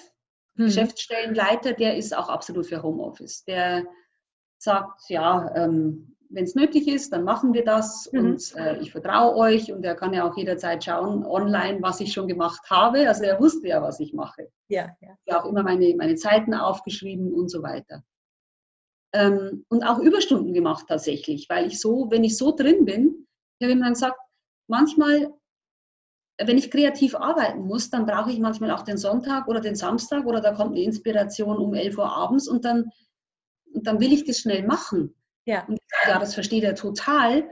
hm. 0.57 0.67
Geschäftsstellenleiter, 0.67 1.73
der 1.73 1.97
ist 1.97 2.17
auch 2.17 2.29
absolut 2.29 2.67
für 2.67 2.83
Homeoffice. 2.83 3.45
Der 3.45 3.85
sagt, 4.59 5.09
ja, 5.09 5.55
ähm, 5.55 6.17
wenn 6.31 6.45
es 6.45 6.55
nötig 6.55 6.89
ist, 6.89 7.13
dann 7.13 7.25
machen 7.25 7.55
wir 7.55 7.65
das 7.65 8.11
mhm. 8.13 8.19
und 8.19 8.57
äh, 8.57 8.79
ich 8.81 8.93
vertraue 8.93 9.37
euch 9.37 9.73
und 9.73 9.85
er 9.85 9.95
kann 9.95 10.13
ja 10.13 10.29
auch 10.29 10.37
jederzeit 10.37 10.85
schauen 10.85 11.25
online, 11.25 11.81
was 11.83 12.01
ich 12.01 12.13
schon 12.13 12.29
gemacht 12.29 12.69
habe. 12.71 13.09
Also 13.09 13.25
er 13.25 13.39
wusste 13.41 13.69
ja, 13.69 13.83
was 13.83 14.01
ich 14.01 14.13
mache. 14.13 14.51
Ja, 14.69 14.91
ja. 15.01 15.17
ja 15.27 15.41
auch 15.41 15.47
immer 15.47 15.63
meine, 15.63 15.95
meine 15.97 16.17
Zeiten 16.17 16.55
aufgeschrieben 16.55 17.33
und 17.33 17.51
so 17.51 17.63
weiter. 17.63 18.03
Ähm, 19.13 19.65
und 19.69 19.85
auch 19.85 19.99
Überstunden 19.99 20.53
gemacht 20.53 20.87
tatsächlich, 20.89 21.49
weil 21.49 21.67
ich 21.67 21.81
so, 21.81 22.11
wenn 22.11 22.25
ich 22.25 22.37
so 22.37 22.55
drin 22.55 22.85
bin, 22.85 23.27
ich 23.59 23.65
habe 23.65 23.73
ihm 23.73 23.81
dann 23.81 23.95
gesagt, 23.95 24.19
manchmal, 24.67 25.33
wenn 26.39 26.59
ich 26.59 26.71
kreativ 26.71 27.15
arbeiten 27.15 27.67
muss, 27.67 27.91
dann 27.91 28.07
brauche 28.07 28.31
ich 28.31 28.39
manchmal 28.39 28.71
auch 28.71 28.83
den 28.83 28.99
Sonntag 28.99 29.49
oder 29.49 29.61
den 29.61 29.75
Samstag 29.75 30.27
oder 30.27 30.41
da 30.41 30.53
kommt 30.53 30.73
eine 30.73 30.83
Inspiration 30.83 31.57
um 31.57 31.75
11 31.75 31.97
Uhr 31.97 32.11
abends 32.11 32.47
und 32.47 32.65
dann, 32.65 32.91
und 33.73 33.87
dann 33.87 34.01
will 34.01 34.13
ich 34.13 34.25
das 34.25 34.39
schnell 34.39 34.67
machen. 34.67 35.15
Ja. 35.47 35.65
Und 35.67 35.79
ja, 36.07 36.19
das 36.19 36.35
versteht 36.35 36.65
er 36.65 36.75
total. 36.75 37.49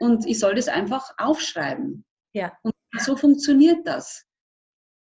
Und 0.00 0.26
ich 0.26 0.38
soll 0.38 0.54
das 0.56 0.68
einfach 0.68 1.14
aufschreiben. 1.18 2.04
Ja. 2.32 2.52
Und 2.62 2.74
so 2.98 3.16
funktioniert 3.16 3.86
das. 3.86 4.24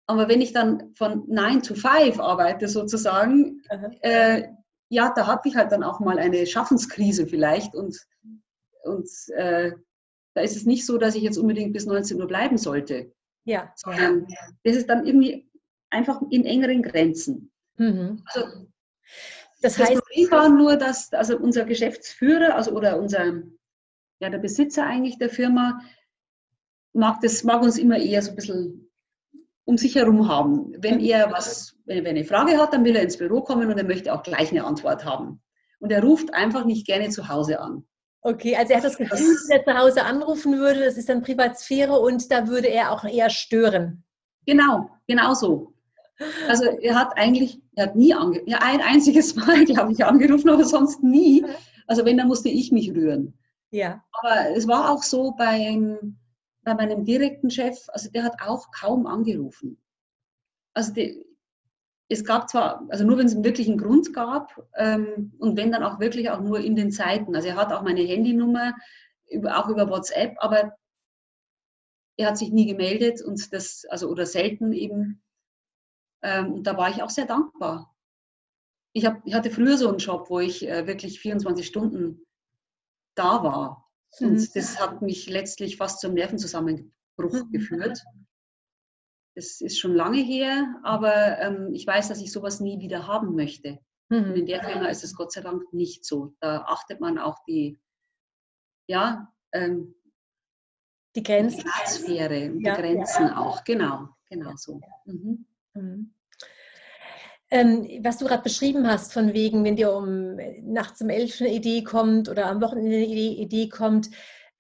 Aber 0.08 0.28
wenn 0.28 0.42
ich 0.42 0.52
dann 0.52 0.94
von 0.96 1.24
9 1.28 1.64
to 1.64 1.76
5 1.76 2.20
arbeite 2.20 2.68
sozusagen, 2.68 3.62
äh, 4.02 4.50
ja, 4.90 5.14
da 5.16 5.26
hatte 5.26 5.48
ich 5.48 5.56
halt 5.56 5.72
dann 5.72 5.84
auch 5.84 6.02
mal 6.02 6.20
eine 6.20 6.46
Schaffenskrise 6.46 7.28
vielleicht 7.28 7.76
und, 7.76 7.98
und 8.84 9.08
äh, 9.36 9.72
da 10.34 10.42
ist 10.42 10.58
es 10.58 10.66
nicht 10.66 10.86
so, 10.86 10.98
dass 10.98 11.16
ich 11.16 11.24
jetzt 11.24 11.38
unbedingt 11.38 11.72
bis 11.72 11.86
19 11.86 12.20
Uhr 12.20 12.28
bleiben 12.28 12.58
sollte. 12.58 13.14
Ja. 13.46 13.72
Sondern 13.76 14.28
das 14.64 14.76
ist 14.76 14.90
dann 14.90 15.06
irgendwie 15.06 15.50
einfach 15.90 16.22
in 16.30 16.46
engeren 16.46 16.84
Grenzen. 16.84 17.52
Mhm. 17.78 18.24
Also 18.26 18.68
das, 19.62 19.78
heißt, 19.78 19.94
das 19.94 20.02
Problem 20.02 20.32
war 20.32 20.50
nur, 20.50 20.78
dass 20.78 21.14
also 21.14 21.38
unser 21.38 21.66
Geschäftsführer, 21.66 22.56
also 22.56 22.72
oder 22.72 23.00
unser, 23.00 23.44
ja, 24.20 24.30
der 24.30 24.40
Besitzer 24.40 24.86
eigentlich 24.86 25.18
der 25.18 25.30
Firma, 25.30 25.82
mag, 26.94 27.22
das, 27.22 27.44
mag 27.44 27.62
uns 27.62 27.78
immer 27.78 27.98
eher 27.98 28.22
so 28.22 28.32
ein 28.32 28.36
bisschen 28.36 28.92
um 29.66 29.78
sich 29.78 29.96
herum 29.96 30.28
haben. 30.28 30.74
Wenn 30.80 31.00
er 31.00 31.32
was, 31.32 31.78
wenn 31.86 32.06
er 32.06 32.10
eine 32.10 32.26
Frage 32.26 32.58
hat, 32.58 32.74
dann 32.74 32.84
will 32.84 32.96
er 32.96 33.04
ins 33.04 33.18
Büro 33.18 33.42
kommen 33.42 33.70
und 33.70 33.78
er 33.78 33.84
möchte 33.84 34.14
auch 34.14 34.24
gleich 34.24 34.52
eine 34.52 34.66
Antwort 34.66 35.06
haben. 35.06 35.42
Und 35.80 35.92
er 35.92 36.04
ruft 36.04 36.34
einfach 36.34 36.66
nicht 36.66 36.86
gerne 36.86 37.10
zu 37.10 37.28
Hause 37.28 37.60
an. 37.60 37.86
Okay, 38.24 38.56
also 38.56 38.72
er 38.72 38.78
hat 38.78 38.86
das 38.86 38.98
Gefühl, 38.98 39.34
dass 39.34 39.50
er 39.50 39.64
zu 39.64 39.78
Hause 39.78 40.04
anrufen 40.04 40.58
würde, 40.60 40.86
das 40.86 40.98
ist 40.98 41.10
dann 41.10 41.24
Privatsphäre 41.24 42.00
und 42.00 42.32
da 42.32 42.48
würde 42.48 42.68
er 42.68 42.92
auch 42.92 43.04
eher 43.04 43.30
stören. 43.32 44.04
Genau, 44.46 44.90
genau 45.08 45.34
so. 45.34 45.74
Also 46.48 46.66
er 46.66 46.96
hat 46.96 47.18
eigentlich, 47.18 47.60
er 47.76 47.88
hat 47.88 47.96
nie 47.96 48.14
angerufen, 48.14 48.48
ja, 48.48 48.60
ein 48.62 48.82
einziges 48.82 49.36
Mal, 49.36 49.66
glaube 49.66 49.92
ich, 49.94 50.06
angerufen, 50.06 50.50
aber 50.50 50.66
sonst 50.66 51.02
nie. 51.02 51.44
Also 51.88 52.06
wenn, 52.06 52.18
dann 52.18 52.28
musste 52.28 52.50
ich 52.50 52.72
mich 52.72 52.92
rühren. 52.92 53.34
Ja. 53.72 54.04
Aber 54.12 54.56
es 54.56 54.68
war 54.68 54.92
auch 54.92 55.02
so 55.02 55.32
beim, 55.32 56.18
bei 56.64 56.76
meinem 56.76 57.06
direkten 57.06 57.50
Chef, 57.50 57.88
also 57.88 58.12
der 58.12 58.24
hat 58.24 58.36
auch 58.46 58.70
kaum 58.72 59.08
angerufen. 59.08 59.82
Also 60.74 60.94
die, 60.94 61.26
es 62.12 62.26
gab 62.26 62.50
zwar, 62.50 62.86
also 62.90 63.06
nur 63.06 63.18
wenn 63.18 63.28
es 63.28 63.34
einen 63.34 63.46
wirklichen 63.46 63.78
Grund 63.78 64.14
gab 64.14 64.68
ähm, 64.76 65.34
und 65.40 65.56
wenn 65.56 65.72
dann 65.72 65.84
auch 65.84 66.02
wirklich 66.02 66.30
auch 66.30 66.42
nur 66.42 66.60
in 66.60 66.76
den 66.76 66.92
Zeiten. 66.92 67.36
Also 67.36 67.48
er 67.48 67.56
hat 67.56 67.72
auch 67.72 67.84
meine 67.84 68.02
Handynummer, 68.02 68.74
auch 69.50 69.70
über 69.70 69.90
WhatsApp, 69.90 70.36
aber 70.40 70.76
er 72.18 72.28
hat 72.28 72.38
sich 72.38 72.52
nie 72.52 72.66
gemeldet 72.66 73.22
und 73.22 73.54
das, 73.54 73.86
also 73.90 74.10
oder 74.10 74.26
selten 74.26 74.74
eben. 74.74 75.24
Ähm, 76.22 76.52
und 76.52 76.68
da 76.68 76.76
war 76.76 76.90
ich 76.90 77.02
auch 77.02 77.10
sehr 77.10 77.26
dankbar. 77.26 77.96
Ich, 78.92 79.06
hab, 79.06 79.26
ich 79.26 79.34
hatte 79.34 79.50
früher 79.50 79.78
so 79.78 79.88
einen 79.88 80.00
Job, 80.00 80.30
wo 80.30 80.42
ich 80.42 80.68
äh, 80.68 80.86
wirklich 80.88 81.22
24 81.22 81.66
Stunden 81.66 82.26
da 83.16 83.42
war. 83.42 83.90
Und 84.20 84.34
mhm. 84.34 84.48
das 84.54 84.82
hat 84.82 85.02
mich 85.02 85.30
letztlich 85.30 85.78
fast 85.78 86.02
zum 86.02 86.14
Nervenzusammenbruch 86.14 86.92
mhm. 87.18 87.52
geführt. 87.52 88.04
Das 89.36 89.62
ist 89.62 89.80
schon 89.80 89.96
lange 89.96 90.22
her, 90.22 90.76
aber 90.84 91.40
ähm, 91.40 91.74
ich 91.74 91.88
weiß, 91.88 92.10
dass 92.10 92.22
ich 92.22 92.32
sowas 92.32 92.60
nie 92.60 92.80
wieder 92.80 93.08
haben 93.08 93.36
möchte. 93.36 93.80
Mhm. 94.10 94.26
Und 94.26 94.36
in 94.36 94.46
der 94.46 94.64
Firma 94.64 94.88
ist 94.88 95.04
es 95.04 95.16
Gott 95.16 95.32
sei 95.32 95.42
Dank 95.42 95.72
nicht 95.74 96.06
so. 96.06 96.36
Da 96.42 96.66
achtet 96.68 97.00
man 97.00 97.18
auch 97.18 97.40
die, 97.48 97.80
ja, 98.88 99.34
ähm, 99.54 99.96
die 101.16 101.24
Grenzen. 101.24 101.64
Die 101.64 101.90
Sphäre, 101.90 102.46
ja. 102.60 102.76
die 102.76 102.82
Grenzen 102.82 103.28
ja. 103.28 103.38
auch, 103.38 103.64
genau, 103.64 104.10
genau 104.30 104.54
so. 104.56 104.82
Mhm. 105.06 105.46
Mhm. 105.74 106.14
Ähm, 107.54 108.00
was 108.02 108.18
du 108.18 108.26
gerade 108.26 108.44
beschrieben 108.44 108.88
hast, 108.88 109.12
von 109.12 109.34
wegen, 109.34 109.66
wenn 109.66 109.76
dir 109.76 109.94
um 109.94 110.38
nachts 110.62 111.02
um 111.02 111.10
elf 111.10 111.42
eine 111.42 111.54
Idee 111.54 111.84
kommt 111.84 112.30
oder 112.30 112.48
am 112.48 112.62
Wochenende 112.62 112.96
eine 112.96 113.06
Idee 113.06 113.68
kommt, 113.68 114.10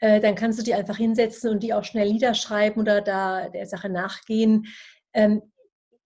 äh, 0.01 0.19
dann 0.19 0.35
kannst 0.35 0.59
du 0.59 0.63
die 0.63 0.73
einfach 0.73 0.97
hinsetzen 0.97 1.49
und 1.51 1.61
die 1.61 1.73
auch 1.73 1.83
schnell 1.83 2.07
Lieder 2.07 2.33
schreiben 2.33 2.81
oder 2.81 3.01
da 3.01 3.49
der 3.49 3.67
Sache 3.67 3.87
nachgehen. 3.87 4.65
Ähm, 5.13 5.41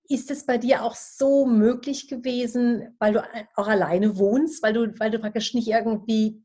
ist 0.07 0.29
es 0.29 0.45
bei 0.45 0.57
dir 0.59 0.83
auch 0.83 0.95
so 0.95 1.45
möglich 1.45 2.07
gewesen, 2.07 2.95
weil 2.99 3.13
du 3.13 3.23
auch 3.55 3.67
alleine 3.67 4.17
wohnst, 4.17 4.61
weil 4.61 4.73
du, 4.73 4.99
weil 4.99 5.09
du 5.09 5.17
praktisch 5.17 5.53
nicht 5.55 5.67
irgendwie 5.67 6.43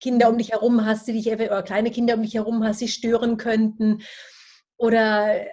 Kinder 0.00 0.30
um 0.30 0.38
dich 0.38 0.52
herum 0.52 0.84
hast, 0.86 1.06
die 1.06 1.12
dich 1.12 1.30
oder 1.30 1.62
kleine 1.62 1.90
Kinder 1.90 2.14
um 2.14 2.22
dich 2.22 2.34
herum 2.34 2.64
hast, 2.64 2.80
die 2.80 2.88
stören 2.88 3.36
könnten? 3.36 4.02
Oder 4.78 5.44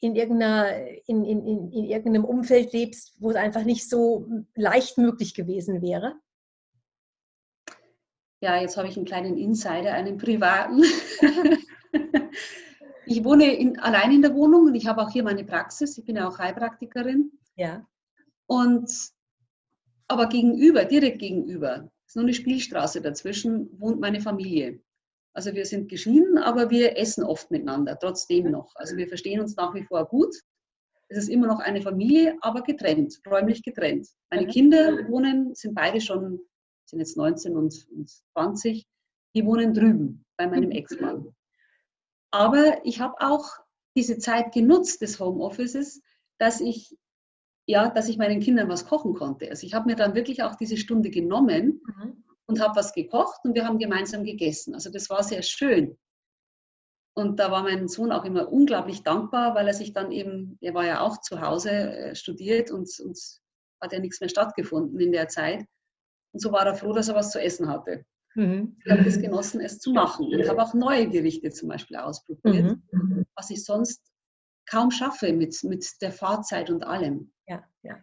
in, 0.00 0.14
irgendeiner, 0.14 0.76
in, 1.06 1.24
in, 1.24 1.46
in, 1.46 1.72
in 1.72 1.84
irgendeinem 1.84 2.24
Umfeld 2.24 2.72
lebst, 2.72 3.14
wo 3.18 3.30
es 3.30 3.36
einfach 3.36 3.64
nicht 3.64 3.88
so 3.88 4.26
leicht 4.54 4.98
möglich 4.98 5.34
gewesen 5.34 5.80
wäre? 5.80 6.16
Ja, 8.40 8.60
jetzt 8.60 8.76
habe 8.76 8.88
ich 8.88 8.96
einen 8.96 9.06
kleinen 9.06 9.38
Insider, 9.38 9.94
einen 9.94 10.18
privaten. 10.18 10.82
ich 13.06 13.24
wohne 13.24 13.54
in, 13.54 13.78
allein 13.78 14.12
in 14.12 14.22
der 14.22 14.34
Wohnung 14.34 14.66
und 14.66 14.74
ich 14.74 14.86
habe 14.86 15.02
auch 15.02 15.10
hier 15.10 15.22
meine 15.22 15.44
Praxis. 15.44 15.96
Ich 15.96 16.04
bin 16.04 16.16
ja 16.16 16.28
auch 16.28 16.38
Heilpraktikerin. 16.38 17.32
Ja. 17.56 17.86
Und 18.46 18.90
aber 20.08 20.28
gegenüber, 20.28 20.84
direkt 20.84 21.18
gegenüber, 21.18 21.90
ist 22.06 22.16
nur 22.16 22.24
eine 22.24 22.34
Spielstraße 22.34 23.00
dazwischen, 23.00 23.68
wohnt 23.80 24.00
meine 24.00 24.20
Familie. 24.20 24.80
Also 25.32 25.54
wir 25.54 25.66
sind 25.66 25.88
geschieden, 25.88 26.38
aber 26.38 26.70
wir 26.70 26.96
essen 26.96 27.24
oft 27.24 27.50
miteinander, 27.50 27.98
trotzdem 27.98 28.50
noch. 28.50 28.74
Also 28.76 28.96
wir 28.96 29.08
verstehen 29.08 29.40
uns 29.40 29.56
nach 29.56 29.74
wie 29.74 29.82
vor 29.82 30.06
gut. 30.06 30.34
Es 31.08 31.18
ist 31.18 31.28
immer 31.28 31.46
noch 31.46 31.60
eine 31.60 31.82
Familie, 31.82 32.36
aber 32.40 32.62
getrennt, 32.62 33.20
räumlich 33.28 33.62
getrennt. 33.62 34.08
Meine 34.30 34.46
mhm. 34.46 34.50
Kinder 34.50 35.08
wohnen, 35.08 35.54
sind 35.54 35.74
beide 35.74 36.00
schon, 36.00 36.40
sind 36.86 37.00
jetzt 37.00 37.16
19 37.16 37.56
und, 37.56 37.88
und 37.90 38.10
20, 38.32 38.86
die 39.34 39.44
wohnen 39.44 39.74
drüben 39.74 40.24
bei 40.36 40.46
meinem 40.46 40.70
mhm. 40.70 40.76
Ex-Mann. 40.76 41.34
Aber 42.30 42.84
ich 42.84 43.00
habe 43.00 43.14
auch 43.20 43.46
diese 43.96 44.18
Zeit 44.18 44.52
genutzt 44.52 45.00
des 45.02 45.20
Homeoffices, 45.20 46.02
dass 46.38 46.60
ich 46.60 46.96
ja, 47.68 47.90
dass 47.90 48.08
ich 48.08 48.16
meinen 48.16 48.38
Kindern 48.38 48.68
was 48.68 48.86
kochen 48.86 49.14
konnte. 49.14 49.50
Also 49.50 49.66
ich 49.66 49.74
habe 49.74 49.86
mir 49.86 49.96
dann 49.96 50.14
wirklich 50.14 50.44
auch 50.44 50.54
diese 50.54 50.76
Stunde 50.76 51.10
genommen 51.10 51.80
mhm 51.84 52.24
und 52.46 52.60
habe 52.60 52.76
was 52.76 52.92
gekocht 52.92 53.40
und 53.44 53.54
wir 53.54 53.66
haben 53.66 53.78
gemeinsam 53.78 54.24
gegessen. 54.24 54.74
Also 54.74 54.90
das 54.90 55.10
war 55.10 55.22
sehr 55.22 55.42
schön. 55.42 55.98
Und 57.14 57.40
da 57.40 57.50
war 57.50 57.62
mein 57.62 57.88
Sohn 57.88 58.12
auch 58.12 58.24
immer 58.24 58.52
unglaublich 58.52 59.02
dankbar, 59.02 59.54
weil 59.54 59.66
er 59.66 59.74
sich 59.74 59.92
dann 59.92 60.12
eben, 60.12 60.58
er 60.60 60.74
war 60.74 60.84
ja 60.84 61.00
auch 61.00 61.20
zu 61.20 61.40
Hause 61.40 61.70
äh, 61.70 62.14
studiert 62.14 62.70
und, 62.70 62.88
und 63.00 63.18
hat 63.80 63.92
ja 63.92 63.98
nichts 63.98 64.20
mehr 64.20 64.28
stattgefunden 64.28 65.00
in 65.00 65.12
der 65.12 65.28
Zeit. 65.28 65.64
Und 66.36 66.40
so 66.42 66.52
war 66.52 66.66
er 66.66 66.74
froh, 66.74 66.92
dass 66.92 67.08
er 67.08 67.14
was 67.14 67.30
zu 67.30 67.40
essen 67.40 67.66
hatte. 67.66 68.04
Mhm. 68.34 68.76
Ich 68.84 68.92
habe 68.92 69.08
es 69.08 69.18
genossen, 69.18 69.58
es 69.62 69.78
zu 69.78 69.92
machen 69.92 70.26
und 70.26 70.46
habe 70.46 70.62
auch 70.62 70.74
neue 70.74 71.08
Gerichte 71.08 71.50
zum 71.50 71.70
Beispiel 71.70 71.96
ausprobiert, 71.96 72.76
mhm. 72.92 73.24
was 73.34 73.48
ich 73.48 73.64
sonst 73.64 74.02
kaum 74.68 74.90
schaffe 74.90 75.32
mit, 75.32 75.56
mit 75.64 75.90
der 76.02 76.12
Fahrzeit 76.12 76.68
und 76.68 76.84
allem. 76.84 77.32
Ja, 77.46 77.64
ja. 77.82 77.96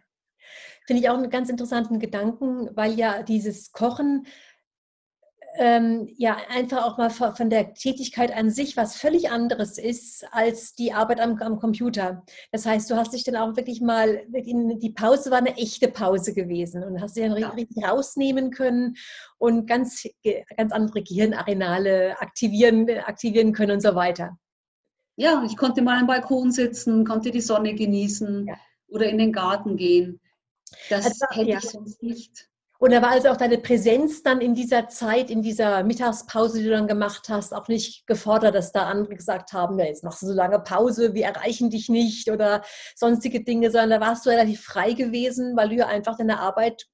Finde 0.88 1.00
ich 1.00 1.08
auch 1.08 1.16
einen 1.16 1.30
ganz 1.30 1.48
interessanten 1.48 2.00
Gedanken, 2.00 2.68
weil 2.74 2.94
ja 2.94 3.22
dieses 3.22 3.70
Kochen 3.70 4.26
ähm, 5.56 6.08
ja 6.16 6.36
einfach 6.48 6.84
auch 6.84 6.98
mal 6.98 7.10
von 7.10 7.48
der 7.48 7.74
Tätigkeit 7.74 8.32
an 8.36 8.50
sich 8.50 8.76
was 8.76 8.96
völlig 8.96 9.30
anderes 9.30 9.78
ist 9.78 10.26
als 10.32 10.74
die 10.74 10.92
Arbeit 10.92 11.20
am, 11.20 11.40
am 11.40 11.58
Computer. 11.58 12.24
Das 12.50 12.66
heißt, 12.66 12.90
du 12.90 12.96
hast 12.96 13.12
dich 13.12 13.24
dann 13.24 13.36
auch 13.36 13.56
wirklich 13.56 13.80
mal, 13.80 14.24
die 14.28 14.92
Pause 14.94 15.30
war 15.30 15.38
eine 15.38 15.56
echte 15.56 15.88
Pause 15.88 16.34
gewesen 16.34 16.82
und 16.82 17.00
hast 17.00 17.16
dich 17.16 17.24
dann 17.24 17.36
ja. 17.36 17.50
richtig 17.50 17.84
rausnehmen 17.84 18.50
können 18.50 18.96
und 19.38 19.66
ganz, 19.66 20.06
ganz 20.56 20.72
andere 20.72 21.02
Gehirnarenale 21.02 22.20
aktivieren, 22.20 22.88
aktivieren 22.90 23.52
können 23.52 23.72
und 23.72 23.80
so 23.80 23.94
weiter. 23.94 24.36
Ja, 25.16 25.44
ich 25.46 25.56
konnte 25.56 25.82
mal 25.82 26.00
am 26.00 26.08
Balkon 26.08 26.50
sitzen, 26.50 27.04
konnte 27.04 27.30
die 27.30 27.40
Sonne 27.40 27.74
genießen 27.74 28.48
ja. 28.48 28.54
oder 28.88 29.06
in 29.06 29.18
den 29.18 29.32
Garten 29.32 29.76
gehen. 29.76 30.20
Das 30.90 31.04
also, 31.04 31.26
hätte 31.30 31.50
ja. 31.50 31.58
ich 31.58 31.70
sonst 31.70 32.02
nicht. 32.02 32.48
Und 32.78 32.92
da 32.92 33.00
war 33.00 33.10
also 33.10 33.28
auch 33.28 33.36
deine 33.36 33.58
Präsenz 33.58 34.22
dann 34.22 34.40
in 34.40 34.54
dieser 34.54 34.88
Zeit, 34.88 35.30
in 35.30 35.42
dieser 35.42 35.84
Mittagspause, 35.84 36.58
die 36.58 36.64
du 36.64 36.70
dann 36.70 36.88
gemacht 36.88 37.28
hast, 37.28 37.54
auch 37.54 37.68
nicht 37.68 38.06
gefordert, 38.06 38.54
dass 38.54 38.72
da 38.72 38.86
andere 38.86 39.14
gesagt 39.14 39.52
haben, 39.52 39.78
ja, 39.78 39.86
jetzt 39.86 40.02
machst 40.02 40.22
du 40.22 40.26
so 40.26 40.34
lange 40.34 40.58
Pause, 40.58 41.14
wir 41.14 41.24
erreichen 41.24 41.70
dich 41.70 41.88
nicht 41.88 42.30
oder 42.30 42.62
sonstige 42.96 43.44
Dinge, 43.44 43.70
sondern 43.70 44.00
da 44.00 44.06
warst 44.06 44.26
du 44.26 44.30
relativ 44.30 44.62
frei 44.62 44.92
gewesen, 44.92 45.56
weil 45.56 45.68
du 45.68 45.76
ja 45.76 45.86
einfach 45.86 46.16
deine 46.16 46.40
Arbeit 46.40 46.86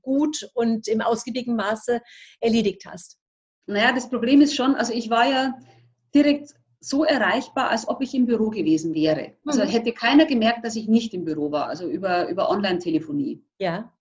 gut 0.00 0.50
und 0.54 0.88
im 0.88 1.00
ausgiebigen 1.00 1.54
Maße 1.54 2.00
erledigt 2.40 2.84
hast. 2.86 3.18
Naja, 3.66 3.92
das 3.92 4.08
Problem 4.08 4.40
ist 4.40 4.54
schon, 4.54 4.74
also 4.74 4.92
ich 4.92 5.10
war 5.10 5.28
ja 5.28 5.54
direkt 6.14 6.54
so 6.80 7.04
erreichbar, 7.04 7.70
als 7.70 7.88
ob 7.88 8.00
ich 8.00 8.14
im 8.14 8.26
Büro 8.26 8.50
gewesen 8.50 8.94
wäre. 8.94 9.32
Also 9.44 9.64
mhm. 9.64 9.68
hätte 9.68 9.92
keiner 9.92 10.24
gemerkt, 10.24 10.64
dass 10.64 10.76
ich 10.76 10.88
nicht 10.88 11.14
im 11.14 11.24
Büro 11.24 11.50
war, 11.50 11.66
also 11.66 11.88
über, 11.88 12.28
über 12.28 12.48
Online-Telefonie. 12.48 13.44
Ja. 13.58 13.92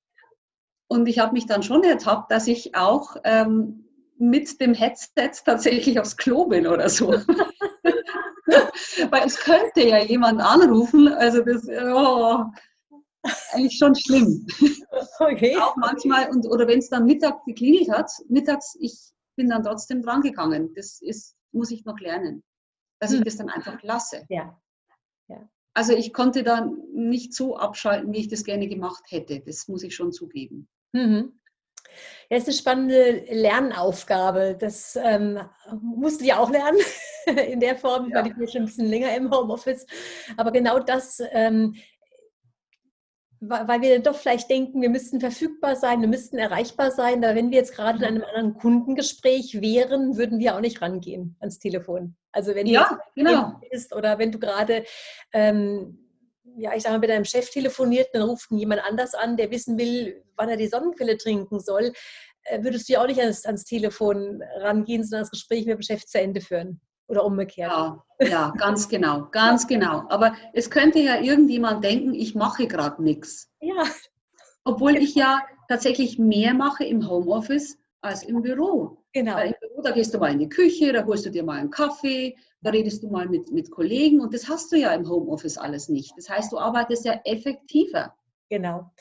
Und 0.88 1.08
ich 1.08 1.20
habe 1.20 1.34
mich 1.34 1.46
dann 1.46 1.64
schon 1.64 1.84
ertappt, 1.84 2.32
dass 2.32 2.48
ich 2.48 2.76
auch 2.76 3.16
ähm, 3.24 3.86
mit 4.18 4.62
dem 4.62 4.74
Headset 4.74 5.32
tatsächlich 5.46 6.00
aufs 6.00 6.18
Klo 6.18 6.46
bin 6.46 6.68
oder 6.68 6.90
so. 6.90 7.08
Weil 9.10 9.26
es 9.26 9.38
könnte 9.40 9.88
ja 9.88 10.00
jemand 10.04 10.42
anrufen, 10.42 11.08
also 11.08 11.42
das 11.42 11.68
oh, 11.68 12.44
eigentlich 13.52 13.78
schon 13.78 13.96
schlimm. 13.96 14.46
Okay. 15.20 15.58
Auch 15.58 15.76
manchmal, 15.76 16.30
und, 16.30 16.46
oder 16.46 16.68
wenn 16.68 16.80
es 16.80 16.90
dann 16.90 17.06
Mittag 17.06 17.44
geklingelt 17.46 17.90
hat, 17.90 18.12
mittags, 18.30 18.78
ich 18.80 19.12
bin 19.36 19.50
dann 19.50 19.64
trotzdem 19.64 20.02
drangegangen. 20.02 20.74
Das 20.76 21.02
ist, 21.02 21.36
muss 21.52 21.72
ich 21.72 21.84
noch 21.86 22.00
lernen 22.00 22.44
dass 23.00 23.12
ich 23.12 23.20
hm. 23.20 23.26
das 23.26 23.38
dann 23.38 23.50
einfach 23.50 23.82
lasse. 23.84 24.26
Ja. 24.30 24.60
ja. 25.28 25.50
Also 25.74 25.94
ich 25.94 26.14
konnte 26.14 26.44
dann 26.44 26.82
nicht 26.94 27.34
so 27.34 27.58
abschalten, 27.58 28.14
wie 28.14 28.20
ich 28.20 28.28
das 28.30 28.44
gerne 28.44 28.68
gemacht 28.68 29.04
hätte. 29.10 29.42
Das 29.42 29.68
muss 29.68 29.84
ich 29.84 29.96
schon 29.96 30.12
zugeben. 30.12 30.68
Mhm. 30.96 31.34
Ja, 32.30 32.38
ist 32.38 32.48
eine 32.48 32.56
spannende 32.56 33.26
Lernaufgabe. 33.30 34.58
Das 34.60 34.98
ähm, 35.02 35.40
musst 35.82 36.22
du 36.22 36.26
ja 36.26 36.40
auch 36.40 36.50
lernen 36.50 36.80
in 37.48 37.60
der 37.60 37.76
Form, 37.76 38.10
ja. 38.10 38.18
weil 38.18 38.28
ich 38.28 38.36
bin 38.36 38.48
schon 38.48 38.62
ein 38.62 38.66
bisschen 38.66 38.88
länger 38.88 39.16
im 39.16 39.30
Homeoffice. 39.30 39.86
Aber 40.38 40.52
genau 40.52 40.80
das 40.80 41.22
ähm, 41.32 41.76
weil 43.42 43.82
wir 43.82 44.00
doch 44.00 44.16
vielleicht 44.16 44.50
denken, 44.50 44.82
wir 44.82 44.90
müssten 44.90 45.20
verfügbar 45.20 45.76
sein, 45.76 46.02
wir 46.02 46.08
müssten 46.08 46.38
erreichbar 46.38 46.92
sein. 46.92 47.22
Da 47.22 47.36
wenn 47.36 47.52
wir 47.52 47.58
jetzt 47.58 47.76
gerade 47.76 48.00
in 48.00 48.06
einem 48.06 48.24
anderen 48.24 48.58
Kundengespräch 48.58 49.62
wären, 49.62 50.18
würden 50.18 50.40
wir 50.40 50.56
auch 50.56 50.62
nicht 50.62 50.82
rangehen 50.82 51.36
ans 51.40 51.60
Telefon. 51.60 52.16
Also 52.32 52.56
wenn 52.56 52.68
ja, 52.68 52.90
du 53.16 53.24
genau. 53.24 53.62
bist 53.70 53.94
oder 53.94 54.18
wenn 54.18 54.32
du 54.32 54.40
gerade 54.40 54.86
ähm, 55.34 56.05
ja, 56.58 56.74
ich 56.76 56.84
sage 56.84 56.94
mal, 56.94 57.00
mit 57.00 57.10
deinem 57.10 57.26
Chef 57.26 57.50
telefoniert, 57.50 58.10
dann 58.14 58.24
ruft 58.24 58.52
ihn 58.52 58.58
jemand 58.58 58.84
anders 58.84 59.14
an, 59.14 59.38
der 59.38 59.52
wissen 59.52 59.78
will, 59.78 60.24
wann 60.36 60.50
er 60.50 60.58
die 60.58 60.68
Sonnenquelle 60.68 61.18
trinken 61.18 61.60
soll, 61.60 61.92
äh, 62.46 62.64
würdest 62.64 62.88
du 62.88 62.94
ja 62.94 63.02
auch 63.02 63.08
nicht 63.08 63.20
ans, 63.20 63.46
ans 63.46 63.66
Telefon 63.66 64.42
rangehen, 64.60 65.04
sondern 65.04 65.24
das 65.24 65.32
Gespräch 65.32 65.66
mit 65.66 65.76
dem 65.78 65.82
Chef 65.82 66.06
zu 66.06 66.20
Ende 66.20 66.42
führen. 66.42 66.82
Oder 67.08 67.24
umgekehrt. 67.24 67.72
Ja, 67.72 68.04
ja, 68.20 68.54
ganz 68.58 68.90
genau, 68.90 69.28
ganz 69.32 69.68
genau. 69.68 70.06
Aber 70.10 70.34
es 70.54 70.72
könnte 70.72 71.00
ja 71.00 71.22
irgendjemand 71.22 71.84
denken, 71.84 72.16
ich 72.16 72.34
mache 72.34 72.66
gerade 72.66 73.04
nichts. 73.04 73.52
Ja. 73.62 73.84
Obwohl 74.64 74.96
ich 75.04 75.14
ja 75.14 75.42
tatsächlich 75.68 76.18
mehr 76.18 76.56
mache 76.56 76.84
im 76.84 77.08
Homeoffice 77.08 77.78
als 78.02 78.24
im 78.24 78.42
Büro. 78.42 79.04
Genau. 79.14 79.36
Weil 79.36 79.56
im 79.62 79.65
da 79.86 79.92
gehst 79.92 80.14
du 80.14 80.18
mal 80.18 80.32
in 80.32 80.40
die 80.40 80.50
Küche, 80.50 80.92
da 80.92 81.06
holst 81.06 81.26
du 81.26 81.30
dir 81.30 81.44
mal 81.44 81.60
einen 81.60 81.70
Kaffee, 81.70 82.36
da 82.62 82.72
redest 82.72 83.04
du 83.04 83.10
mal 83.10 83.28
mit, 83.28 83.52
mit 83.52 83.70
Kollegen 83.72 84.20
und 84.20 84.34
das 84.34 84.50
hast 84.50 84.72
du 84.72 84.78
ja 84.78 84.94
im 84.94 85.08
Homeoffice 85.08 85.58
alles 85.58 85.90
nicht. 85.90 86.14
Das 86.18 86.30
heißt, 86.30 86.52
du 86.52 86.58
arbeitest 86.58 87.06
ja 87.06 87.22
effektiver. 87.24 88.16
Genau. 88.50 88.92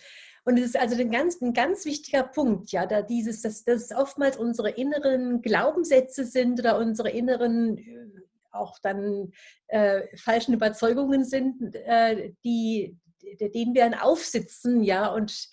Und 0.44 0.58
es 0.58 0.66
ist 0.66 0.78
also 0.78 1.00
ein 1.00 1.10
ganz, 1.10 1.40
ein 1.40 1.54
ganz 1.54 1.86
wichtiger 1.86 2.22
Punkt, 2.22 2.70
ja, 2.70 2.84
da 2.84 3.00
dieses, 3.00 3.40
dass 3.40 3.64
das 3.64 3.92
oftmals 3.92 4.36
unsere 4.36 4.70
inneren 4.70 5.40
Glaubenssätze 5.40 6.26
sind 6.26 6.60
oder 6.60 6.78
unsere 6.78 7.10
inneren 7.10 7.78
äh, 7.78 8.06
auch 8.50 8.78
dann 8.78 9.32
äh, 9.68 10.02
falschen 10.16 10.54
Überzeugungen 10.54 11.24
sind, 11.24 11.74
äh, 11.74 12.32
die, 12.44 12.96
denen 13.40 13.74
wir 13.74 13.84
dann 13.84 13.94
aufsitzen, 13.94 14.82
ja, 14.82 15.08
und 15.08 15.48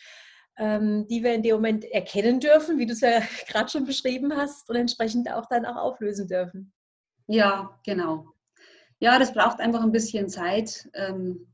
die 0.59 1.23
wir 1.23 1.33
in 1.33 1.41
dem 1.41 1.55
Moment 1.55 1.85
erkennen 1.85 2.39
dürfen, 2.39 2.77
wie 2.77 2.85
du 2.85 2.93
es 2.93 3.01
ja 3.01 3.21
gerade 3.47 3.69
schon 3.69 3.85
beschrieben 3.85 4.35
hast, 4.35 4.69
und 4.69 4.75
entsprechend 4.75 5.31
auch 5.31 5.47
dann 5.47 5.65
auch 5.65 5.77
auflösen 5.77 6.27
dürfen. 6.27 6.71
Ja, 7.27 7.79
genau. 7.85 8.25
Ja, 8.99 9.17
das 9.17 9.33
braucht 9.33 9.59
einfach 9.59 9.81
ein 9.81 9.91
bisschen 9.91 10.29
Zeit. 10.29 10.87
Ähm, 10.93 11.47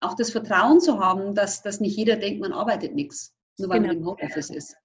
auch 0.00 0.14
das 0.14 0.30
Vertrauen 0.30 0.80
zu 0.80 0.98
haben, 0.98 1.34
dass, 1.34 1.62
dass 1.62 1.80
nicht 1.80 1.96
jeder 1.96 2.16
denkt, 2.16 2.40
man 2.40 2.52
arbeitet 2.52 2.94
nichts, 2.94 3.34
nur 3.58 3.68
weil 3.68 3.80
genau. 3.80 3.92
man 3.92 3.98
im 3.98 4.06
Homeoffice 4.06 4.50
ist. 4.50 4.76